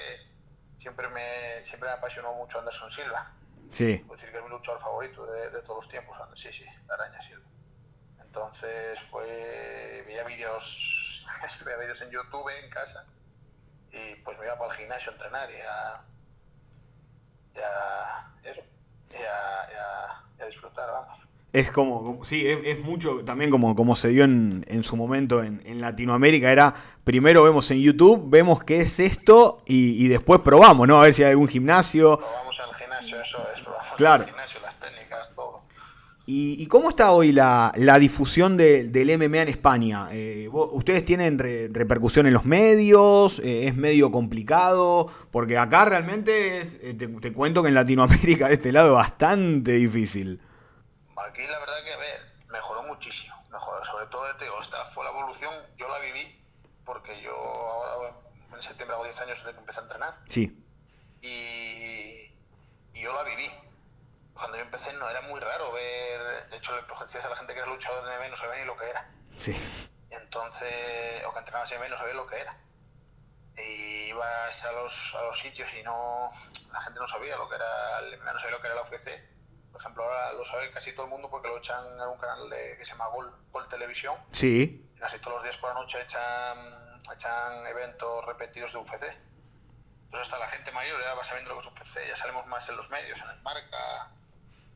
[0.77, 3.33] siempre me, siempre me apasionó mucho Anderson Silva.
[3.73, 3.99] Sí.
[3.99, 6.95] Puedo decir que es mi luchador favorito de, de todos los tiempos, sí, sí, la
[6.95, 7.49] araña Silva.
[8.21, 11.27] Entonces fue, veía vídeos,
[11.65, 13.07] veía vídeos en YouTube en casa
[13.93, 16.05] y pues me iba para el gimnasio a entrenar y a,
[17.53, 18.63] ya, eso,
[19.11, 21.27] ya, ya, disfrutar, vamos.
[21.53, 25.61] Es como, sí, es, mucho también como, como se dio en, en su momento en,
[25.65, 26.53] en, Latinoamérica.
[26.53, 31.01] Era primero vemos en YouTube, vemos qué es esto y, y, después probamos, ¿no?
[31.01, 32.19] A ver si hay algún gimnasio.
[32.19, 34.23] Probamos en el gimnasio, eso es, probamos claro.
[34.23, 35.61] en el gimnasio, las técnicas, todo.
[36.33, 40.09] ¿Y, cómo está hoy la, difusión del MMA en España?
[40.13, 43.41] Eh, ¿Ustedes tienen repercusión en los medios?
[43.41, 45.09] Eh, ¿Es medio complicado?
[45.33, 49.73] Porque acá realmente es, eh, te, cuento que en Latinoamérica de este lado es bastante
[49.73, 50.41] difícil.
[51.27, 53.35] Aquí la verdad que, a ver, mejoró muchísimo.
[53.51, 56.37] Mejoró, sobre todo, te digo, esta fue la evolución, yo la viví
[56.85, 58.17] porque yo ahora
[58.53, 60.19] en septiembre hago 10 años desde que empecé a entrenar.
[60.29, 60.67] Sí.
[61.23, 62.33] Y,
[62.95, 63.51] y yo la viví
[64.41, 67.53] cuando yo empecé no era muy raro ver, de hecho le decías a la gente
[67.53, 69.11] que era luchador de MMA no sabía ni lo que era.
[69.39, 69.55] Sí.
[70.11, 72.57] entonces, o que entrenaba en MMA no sabía lo que era.
[73.59, 76.33] Y ibas a los, a los sitios y no,
[76.73, 79.09] la gente no sabía lo que era no sabía lo que era la UFC.
[79.73, 82.51] Por ejemplo, ahora lo sabe casi todo el mundo porque lo echan en un canal
[82.51, 84.17] de, que se llama Gol, Gol Televisión.
[84.33, 84.91] Sí.
[84.99, 86.59] casi todos los días por la noche echan,
[87.15, 89.05] echan eventos repetidos de UFC.
[90.05, 92.69] Entonces hasta la gente mayor ya va sabiendo lo que es UFC, ya salimos más
[92.69, 94.11] en los medios, en el marca,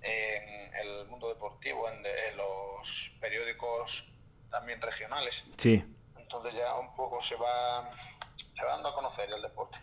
[0.01, 4.09] en el mundo deportivo, en, los periódicos
[4.51, 5.45] también regionales.
[5.57, 5.85] Sí.
[6.17, 7.91] Entonces ya un poco se va,
[8.37, 9.79] se va dando a conocer el deporte.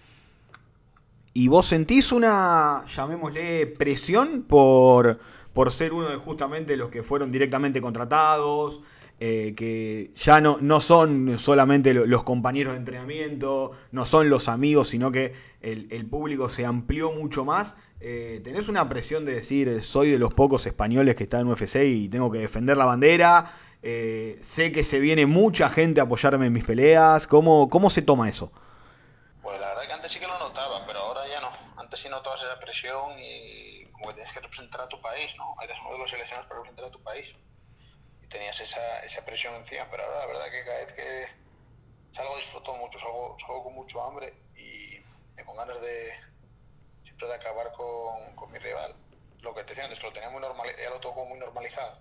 [1.33, 5.19] ¿Y vos sentís una, llamémosle, presión por,
[5.53, 8.81] por ser uno de justamente los que fueron directamente contratados?
[9.23, 14.87] Eh, que ya no, no son solamente los compañeros de entrenamiento, no son los amigos,
[14.89, 19.83] sino que el, el público se amplió mucho más eh, ¿Tenés una presión de decir,
[19.83, 23.53] soy de los pocos españoles que están en UFC y tengo que defender la bandera?
[23.83, 27.27] Eh, sé que se viene mucha gente a apoyarme en mis peleas.
[27.27, 28.51] ¿Cómo, ¿Cómo se toma eso?
[29.43, 31.00] Pues la verdad que antes sí que lo notaba, pero
[31.91, 32.17] ahora ya no.
[32.17, 35.55] Notabas esa presión y como que tienes que representar a tu país, ¿no?
[35.61, 37.35] Eres uno de los seleccionados para representar a tu país.
[38.21, 41.27] Y tenías esa, esa presión encima, pero ahora la verdad que cada vez que
[42.13, 44.99] salgo disfruto mucho, salgo, salgo con mucho hambre y
[45.43, 46.11] con ganas de,
[47.27, 48.95] de acabar con, mi rival.
[49.41, 51.97] Lo que te decía antes, que lo tenía muy normal, ya lo tengo muy normalizado.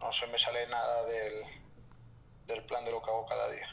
[0.00, 1.44] No se me sale nada del,
[2.46, 3.68] del plan de lo que hago cada día.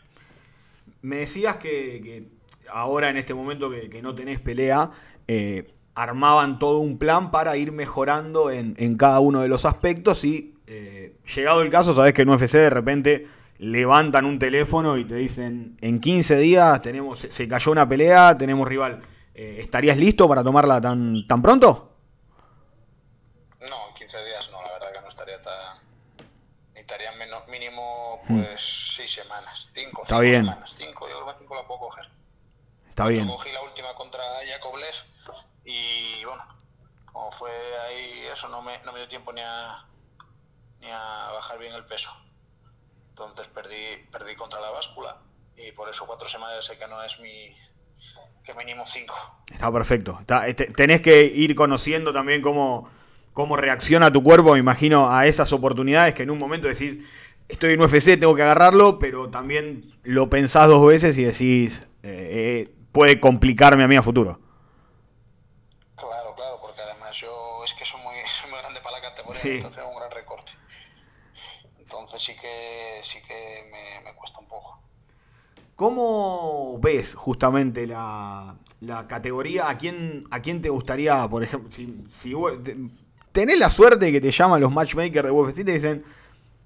[1.01, 2.27] Me decías que,
[2.71, 4.91] ahora en este momento que, no tenés pelea,
[5.27, 10.55] eh, armaban todo un plan para ir mejorando en, cada uno de los aspectos y
[10.67, 13.27] eh, llegado el caso, sabes que en UFC de repente
[13.57, 18.67] levantan un teléfono y te dicen en 15 días tenemos se cayó una pelea, tenemos
[18.67, 19.01] rival.
[19.35, 21.93] Eh, ¿estarías listo para tomarla tan, tan pronto?
[23.61, 25.53] No, en 15 días no, la verdad que no estaría tan...
[26.73, 28.37] Necesitaría menos, mínimo, hmm.
[28.37, 30.45] pues, 6 semanas, 5 Está bien.
[30.45, 32.18] semanas, 5, yo creo que 5 la puedo coger.
[32.99, 33.27] Está bien.
[33.27, 34.93] Cogí la última contra Yakovlev
[35.63, 36.43] y, bueno,
[37.05, 37.49] como fue
[37.87, 39.85] ahí eso, no me, no me dio tiempo ni a,
[40.81, 42.11] ni a bajar bien el peso.
[43.11, 45.15] Entonces perdí, perdí contra la báscula
[45.55, 47.55] y por eso cuatro semanas sé que no es mi,
[48.43, 49.15] que mínimo cinco.
[49.49, 50.19] Está perfecto.
[50.75, 52.89] Tenés que ir conociendo también cómo,
[53.31, 56.97] cómo reacciona tu cuerpo, me imagino, a esas oportunidades que en un momento decís,
[57.47, 62.67] estoy en UFC, tengo que agarrarlo, pero también lo pensás dos veces y decís, eh,
[62.67, 64.39] eh, puede complicarme a mí a futuro.
[65.95, 68.15] Claro, claro, porque además yo es que soy muy,
[68.49, 70.51] muy grande para la categoría, entonces es un gran recorte.
[71.79, 73.69] Entonces sí que, sí que
[74.03, 74.79] me cuesta un poco.
[75.79, 78.57] ¿Cómo ves justamente la,
[79.07, 79.69] categoría?
[79.69, 82.33] ¿A quién, ¿A quién te gustaría, por ejemplo, si, si
[83.31, 86.03] tenés la suerte que te llaman los matchmakers de UFC y te dicen,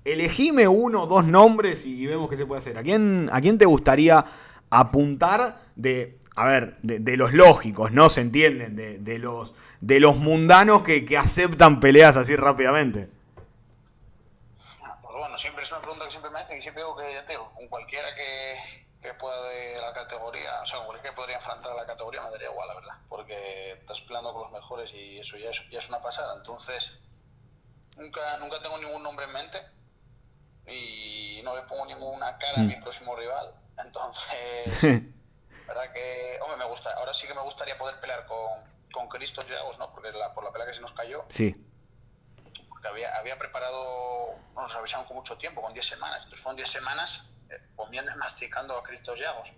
[0.04, 2.76] elegime uno o dos nombres y vemos qué se puede hacer?
[2.76, 4.26] ¿A quién, a quién te gustaría
[4.80, 8.10] apuntar de, a ver, de, los lógicos, ¿no?
[8.10, 13.10] Se entienden, de, los, de los mundanos que, aceptan peleas así rápidamente?
[15.02, 17.26] Pues bueno, siempre es una pregunta que siempre me hacen y siempre digo que ya
[17.26, 21.76] tengo, con cualquiera que que pueda de la categoría, o sea, que podría enfrentar a
[21.76, 25.38] la categoría me daría igual, la verdad, porque estás peleando con los mejores y eso
[25.38, 26.36] ya es, ya es una pasada.
[26.38, 26.90] Entonces,
[27.98, 29.62] nunca, nunca tengo ningún nombre en mente
[30.68, 32.82] y no le pongo ninguna cara a mi hmm.
[32.82, 33.54] próximo rival.
[33.78, 34.82] Entonces,
[35.68, 38.50] verdad que, hombre, me gusta, ahora sí que me gustaría poder pelear con,
[38.92, 39.92] con Cristos Llagos, ¿no?
[39.92, 41.26] Porque la, por la pelea que se nos cayó.
[41.30, 41.56] Sí.
[42.70, 46.24] Porque había, había preparado, nos avisamos con mucho tiempo, con 10 semanas.
[46.24, 47.26] Entonces fueron 10 semanas
[47.76, 49.52] comiendo y masticando a Cristos Llagos.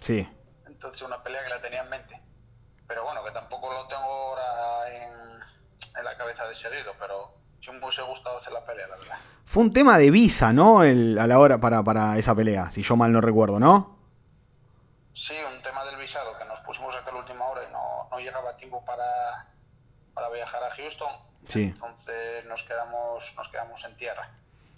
[0.00, 0.28] Sí.
[0.66, 2.20] Entonces una pelea que la tenía en mente.
[2.86, 7.78] Pero bueno, que tampoco lo tengo ahora en, la cabeza de seguirlo, pero sí me
[7.78, 9.18] hubiese gustado hacer la pelea, la verdad.
[9.44, 10.82] Fue un tema de visa, ¿no?
[10.82, 13.98] El, a la hora para, para esa pelea, si yo mal no recuerdo, ¿no?
[15.12, 18.18] Sí, un tema del visado, que nos pusimos acá la última hora y no, no
[18.18, 19.46] llegaba tiempo para,
[20.14, 21.10] para viajar a Houston.
[21.46, 21.64] Sí.
[21.64, 24.30] Entonces nos quedamos, nos quedamos en tierra.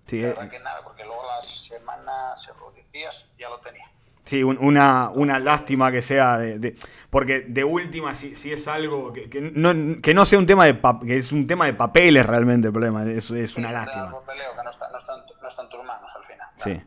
[0.06, 3.60] Sí, la verdad eh, que nada, porque luego la semana, se lo decías, ya lo
[3.60, 3.88] tenía.
[4.24, 6.76] Sí, una, una lástima que sea de,
[7.10, 10.64] porque de última si, si es algo que, que, no, que no sea un tema
[10.64, 14.12] de que es un tema de papeles realmente el problema, es, es una lástima.
[14.12, 16.48] Papeleo que no está, no, está en, no está, en, tus manos al final.
[16.62, 16.82] Sí.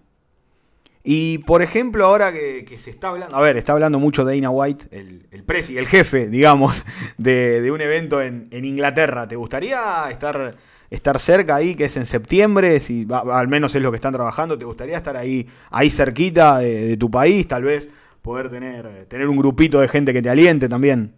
[1.04, 4.36] Y por ejemplo, ahora que, que, se está hablando, a ver, está hablando mucho de
[4.36, 6.86] Dana White, el, el presi, el jefe, digamos,
[7.18, 9.28] de, de un evento en, en Inglaterra.
[9.28, 10.56] ¿Te gustaría estar
[10.90, 14.58] estar cerca ahí, que es en septiembre, si al menos es lo que están trabajando,
[14.58, 17.90] ¿te gustaría estar ahí, ahí cerquita de, tu país, tal vez
[18.22, 21.16] poder tener, tener un grupito de gente que te aliente también?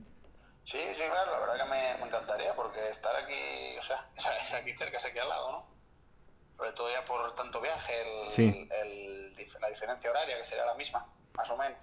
[0.64, 4.10] Sí, sí, claro, la verdad que me, encantaría, porque estar aquí, o sea,
[4.42, 5.68] es aquí cerca, es aquí al lado, ¿no?
[6.58, 7.94] Sobre todo ya por tanto viaje,
[8.38, 11.06] el, el, la diferencia horaria, que sería la misma,
[11.36, 11.78] más o menos.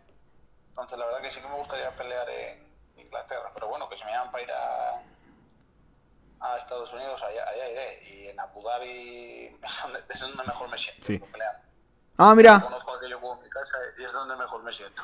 [0.68, 4.05] Entonces, la verdad que sí que me gustaría pelear en Inglaterra, pero bueno, que si
[4.05, 5.03] me llaman para ir a
[6.41, 8.11] a Estados Unidos, allá, allá iré.
[8.11, 9.51] Y en Abu Dhabi
[10.09, 11.07] es donde, mejor me siento.
[11.07, 11.20] Sí.
[12.16, 12.61] Ah, mira.
[12.61, 15.03] Conozco aquello mi casa y es donde mejor me siento.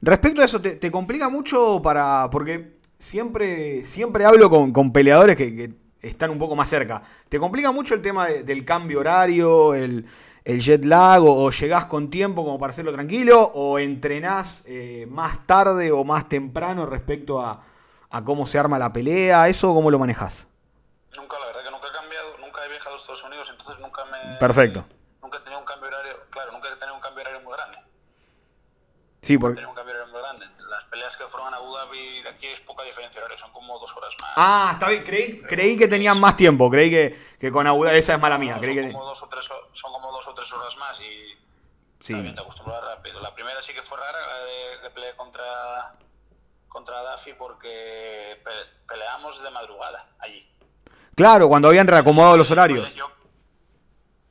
[0.00, 2.28] Respecto a eso, ¿te, te complica mucho para...?
[2.30, 7.02] Porque siempre, siempre hablo con, con peleadores que, que, están un poco más cerca.
[7.28, 10.06] ¿Te complica mucho el tema de, del cambio horario, el,
[10.44, 15.06] el jet lag, o, o, llegás con tiempo como para hacerlo tranquilo, o entrenás eh,
[15.10, 17.62] más tarde o más temprano respecto a,
[18.10, 19.48] a cómo se arma la pelea?
[19.48, 20.46] ¿Eso cómo lo manejas?
[21.16, 24.04] Nunca, la verdad que nunca he cambiado, nunca he viajado a Estados Unidos, entonces nunca
[24.04, 24.36] me...
[24.36, 24.84] Perfecto.
[25.22, 27.78] Nunca he tenido un cambio horario, claro, nunca he tenido un cambio horario muy grande.
[29.22, 29.52] Sí, porque...
[29.52, 30.46] He tenido un cambio horario muy grande.
[30.68, 33.78] Las peleas que fueron a Abu Dhabi, de aquí es poca diferencia horaria, son como
[33.78, 34.32] dos horas más.
[34.36, 37.96] Ah, está bien, creí, creí que tenían más tiempo, creí que, que con Abu Dhabi,
[37.96, 38.56] esa es mala mía.
[38.56, 38.92] No, creí son, que...
[38.92, 41.38] como dos o tres, son como dos o tres horas más y...
[42.00, 42.12] Sí.
[42.12, 43.20] Está bien, te acostumbras rápido.
[43.20, 45.96] La primera sí que fue rara, la de, de peleé contra,
[46.68, 48.50] contra Daffy porque pe
[48.86, 50.46] peleamos de madrugada allí.
[51.18, 52.94] Claro, cuando habían reacomodado los horarios.
[52.94, 53.10] Yo,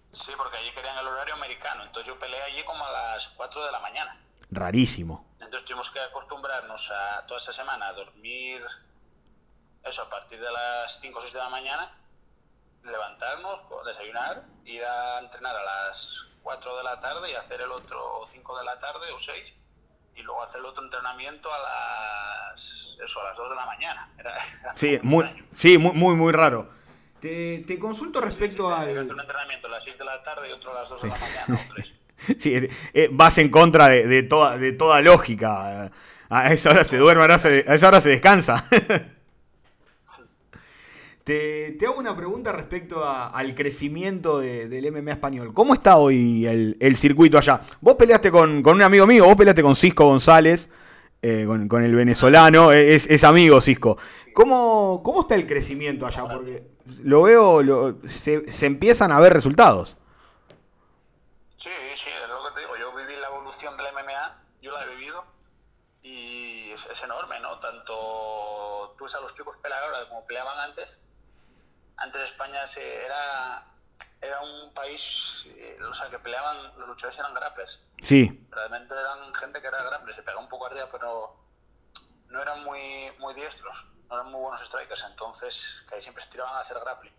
[0.09, 1.83] sí, porque allí querían el horario americano.
[1.83, 4.17] Entonces yo peleé allí como a las 4 de la mañana.
[4.51, 5.27] Rarísimo.
[5.33, 8.61] Entonces tuvimos que acostumbrarnos a toda esa semana a dormir
[9.83, 11.91] eso a partir de las 5 o 6 de la mañana,
[12.85, 18.21] levantarnos, desayunar, ir a entrenar a las 4 de la tarde y hacer el otro
[18.25, 19.53] 5 de la tarde o 6
[20.15, 24.13] y luego hacer el otro entrenamiento a las eso a las 2 de la mañana.
[24.17, 24.31] Era,
[24.61, 26.76] era sí, muy, sí, muy, muy, muy raro.
[27.20, 28.97] Te, te consulto respecto sí, sí, al...
[28.99, 31.07] Hacer un entrenamiento a las 6 de la tarde y otro a las 2 de
[31.07, 31.93] la mañana o 3.
[32.39, 32.53] sí,
[32.93, 35.91] eh, vas en contra de, de, toda, de toda lógica.
[36.30, 38.65] A esa hora se duerme, a esa hora se descansa.
[41.24, 45.53] Te, te, hago una pregunta respecto a, al crecimiento de, del MMA español.
[45.53, 47.59] ¿Cómo está hoy el, el circuito allá?
[47.82, 50.70] Vos peleaste con, con, un amigo mío, vos peleaste con Cisco González,
[51.22, 53.97] eh, con, con, el venezolano, es, es, amigo Cisco.
[54.34, 56.24] ¿Cómo, ¿Cómo está el crecimiento allá?
[56.30, 56.63] Porque
[57.03, 59.97] lo veo, lo, se, se, empiezan a ver resultados.
[61.55, 62.75] Sí, sí, es lo que te digo.
[62.77, 65.25] Yo viví la evolución del MMA, yo la he vivido
[66.01, 67.59] y es, es enorme, ¿no?
[67.59, 71.01] Tanto tú ves a los chicos peleadores como peleaban antes
[71.97, 73.65] antes España se, era,
[74.21, 77.81] era un país, eh, o sea, que peleaban, los luchadores eran grapplers.
[78.03, 78.47] Sí.
[78.51, 81.35] Realmente eran gente que era grappler, se pegaba un poco arriba, pero
[82.29, 86.30] no eran muy, muy diestros, no eran muy buenos strikers, entonces que ahí siempre se
[86.30, 87.14] tiraban a hacer grappling.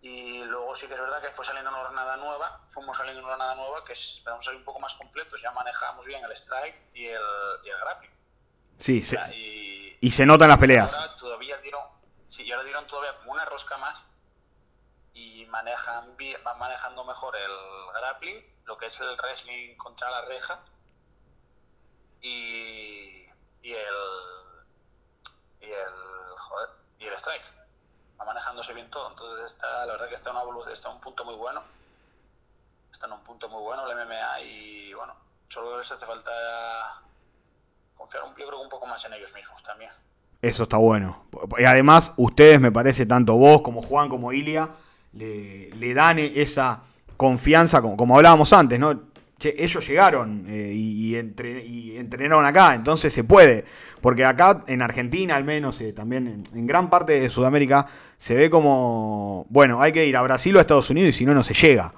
[0.00, 3.30] Y luego sí que es verdad que fue saliendo una jornada nueva, fuimos saliendo una
[3.30, 7.06] jornada nueva que esperamos salir un poco más completos, ya manejábamos bien el strike y
[7.06, 7.22] el,
[7.64, 8.10] y el grappling.
[8.78, 9.16] Sí, sí.
[9.34, 10.92] Y, y, se notan las peleas.
[10.92, 11.82] Ahora todavía dieron,
[12.26, 14.02] Sí, y ahora dieron todavía como una rosca más
[15.14, 17.52] y manejan bien, van manejando mejor el
[17.94, 20.60] grappling, lo que es el wrestling contra la reja
[22.20, 23.26] y,
[23.62, 24.45] y el
[25.60, 27.44] y el joder, y el strike.
[28.20, 31.62] Va manejándose bien todo, entonces está la verdad que está en un punto muy bueno.
[32.90, 35.14] Está en un punto muy bueno el MMA y bueno,
[35.48, 36.30] solo les hace falta
[37.94, 39.90] confiar un, yo creo un poco más en ellos mismos también.
[40.40, 41.26] Eso está bueno.
[41.58, 44.70] Y además, ustedes, me parece, tanto vos como Juan como Ilia,
[45.12, 46.82] le, le dan esa
[47.16, 49.15] confianza, como, como hablábamos antes, ¿no?
[49.38, 53.64] Che, ellos llegaron eh, y, y, entre, y, entrenaron acá, entonces se puede.
[54.00, 57.86] Porque acá, en Argentina al menos, eh, también en, gran parte de Sudamérica,
[58.18, 61.26] se ve como, bueno, hay que ir a Brasil o a Estados Unidos y si
[61.26, 61.92] no, no se llega.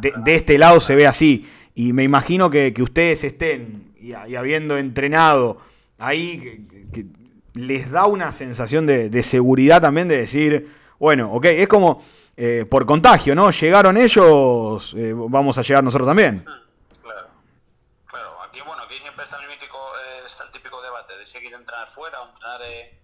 [0.00, 1.48] De, este lado se ve así.
[1.74, 5.58] Y me imagino que, ustedes estén y, habiendo entrenado
[5.98, 7.06] ahí, que
[7.54, 10.68] les da una sensación de, de, seguridad también de decir,
[11.00, 12.00] bueno, ok, es como
[12.36, 13.50] eh, por contagio, ¿no?
[13.50, 16.42] Llegaron ellos, eh, vamos a llegar nosotros también.
[16.44, 17.28] Claro,
[18.06, 18.42] claro.
[18.42, 21.48] Aquí, bueno, aquí siempre está el, mítico, eh, está el típico debate de si hay
[21.48, 22.98] que entrenar fuera o entrenar eh,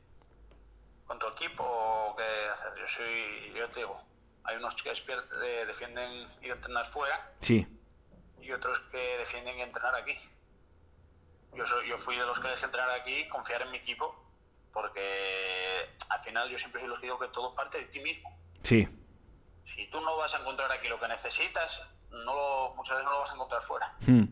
[1.07, 2.73] con tu equipo o qué hacer.
[2.79, 4.01] Yo soy, yo te digo,
[4.45, 4.91] hay unos que
[5.67, 7.33] defienden ir a entrenar fuera.
[7.41, 7.67] Sí.
[8.41, 10.17] Y y otros que defienden entrenar aquí.
[11.55, 14.15] Yo, soy, yo fui de los que dejé entrenar aquí, confiar en mi equipo,
[14.73, 18.39] porque al final yo siempre soy los que digo que todo parte de ti mismo.
[18.63, 18.89] Sí.
[19.67, 23.13] Si tú no vas a encontrar aquí lo que necesitas, no lo, muchas veces no
[23.13, 23.95] lo vas a encontrar fuera.
[24.07, 24.25] Hmm.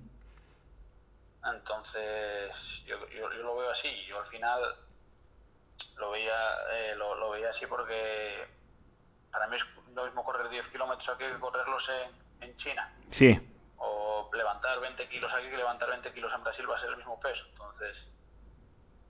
[1.44, 3.90] Entonces, yo, yo, yo lo veo así.
[4.06, 4.62] Yo al final
[5.96, 6.36] lo veía,
[6.72, 8.48] eh, lo, lo veía así porque
[9.30, 12.96] para mí es lo mismo correr 10 kilómetros aquí que correrlos en, en China.
[13.10, 13.38] Sí.
[13.76, 16.96] O levantar 20 kilos aquí que levantar 20 kilos en Brasil va a ser el
[16.96, 17.44] mismo peso.
[17.48, 18.08] Entonces,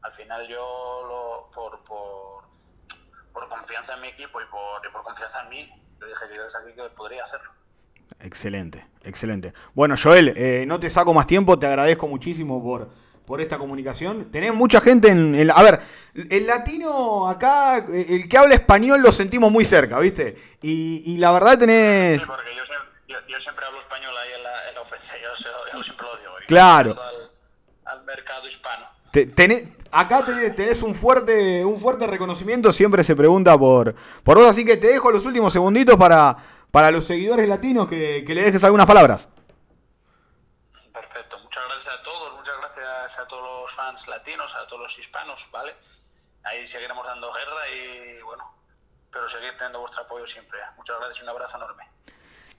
[0.02, 2.44] al final yo, lo, por, por,
[3.32, 6.40] por confianza en mi equipo y por, y por confianza en mí, yo dije que
[6.40, 7.50] aquí que podría hacerlo.
[8.20, 9.52] Excelente, excelente.
[9.74, 12.90] Bueno, Joel, eh, no te saco más tiempo, te agradezco muchísimo por,
[13.26, 14.30] por esta comunicación.
[14.30, 15.80] Tenés mucha gente en, en- A ver,
[16.14, 20.36] el latino acá, eh, el que habla español lo sentimos muy cerca, ¿viste?
[20.62, 22.20] Y, y la verdad tenés...
[22.20, 22.62] Sí, porque yo,
[23.08, 26.16] yo, yo siempre hablo español ahí en la, en la UFC, yo, yo siempre lo
[26.18, 26.32] digo.
[26.46, 26.96] Claro.
[27.86, 28.86] Al, al mercado hispano.
[29.14, 33.94] Te- tenés- acá tenés, tenés un fuerte un fuerte reconocimiento, siempre se pregunta por,
[34.24, 36.36] por vos, así que te dejo los últimos segunditos para,
[36.72, 39.28] para los seguidores latinos que, que le dejes algunas palabras.
[40.92, 44.98] Perfecto, muchas gracias a todos, muchas gracias a todos los fans latinos, a todos los
[44.98, 45.74] hispanos, ¿vale?
[46.42, 48.44] Ahí seguiremos dando guerra y bueno,
[49.12, 50.58] pero seguir teniendo vuestro apoyo siempre.
[50.76, 51.84] Muchas gracias y un abrazo enorme.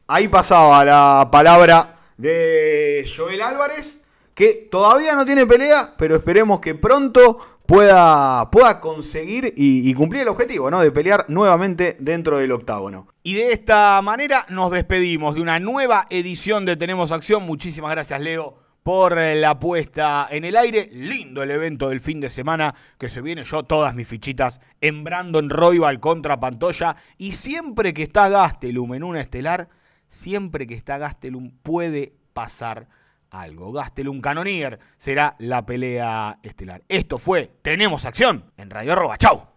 [0.08, 4.00] Ahí pasaba la palabra de Joel Álvarez,
[4.36, 10.28] que todavía no tiene pelea, pero esperemos que pronto pueda, pueda conseguir y, cumplir el
[10.28, 10.82] objetivo, ¿no?
[10.82, 13.08] De pelear nuevamente dentro del octágono.
[13.24, 17.44] Y de esta manera nos despedimos de una nueva edición de Tenemos Acción.
[17.44, 20.90] Muchísimas gracias, Leo, por la puesta en el aire.
[20.92, 23.46] Lindo el evento del fin de semana que se viene.
[23.46, 26.98] Yo todas mis fichitas en Brandon Royal contra Pantoya.
[27.18, 29.70] Y siempre que está Gastelum en una estelar,
[30.10, 32.90] siempre que está Gastelum puede pasar
[33.42, 33.72] algo.
[33.72, 36.84] Gastelum Canonier será la pelea estelar.
[36.88, 39.18] Esto fue Tenemos Acción en Radio Arroba.
[39.18, 39.55] ¡Chau!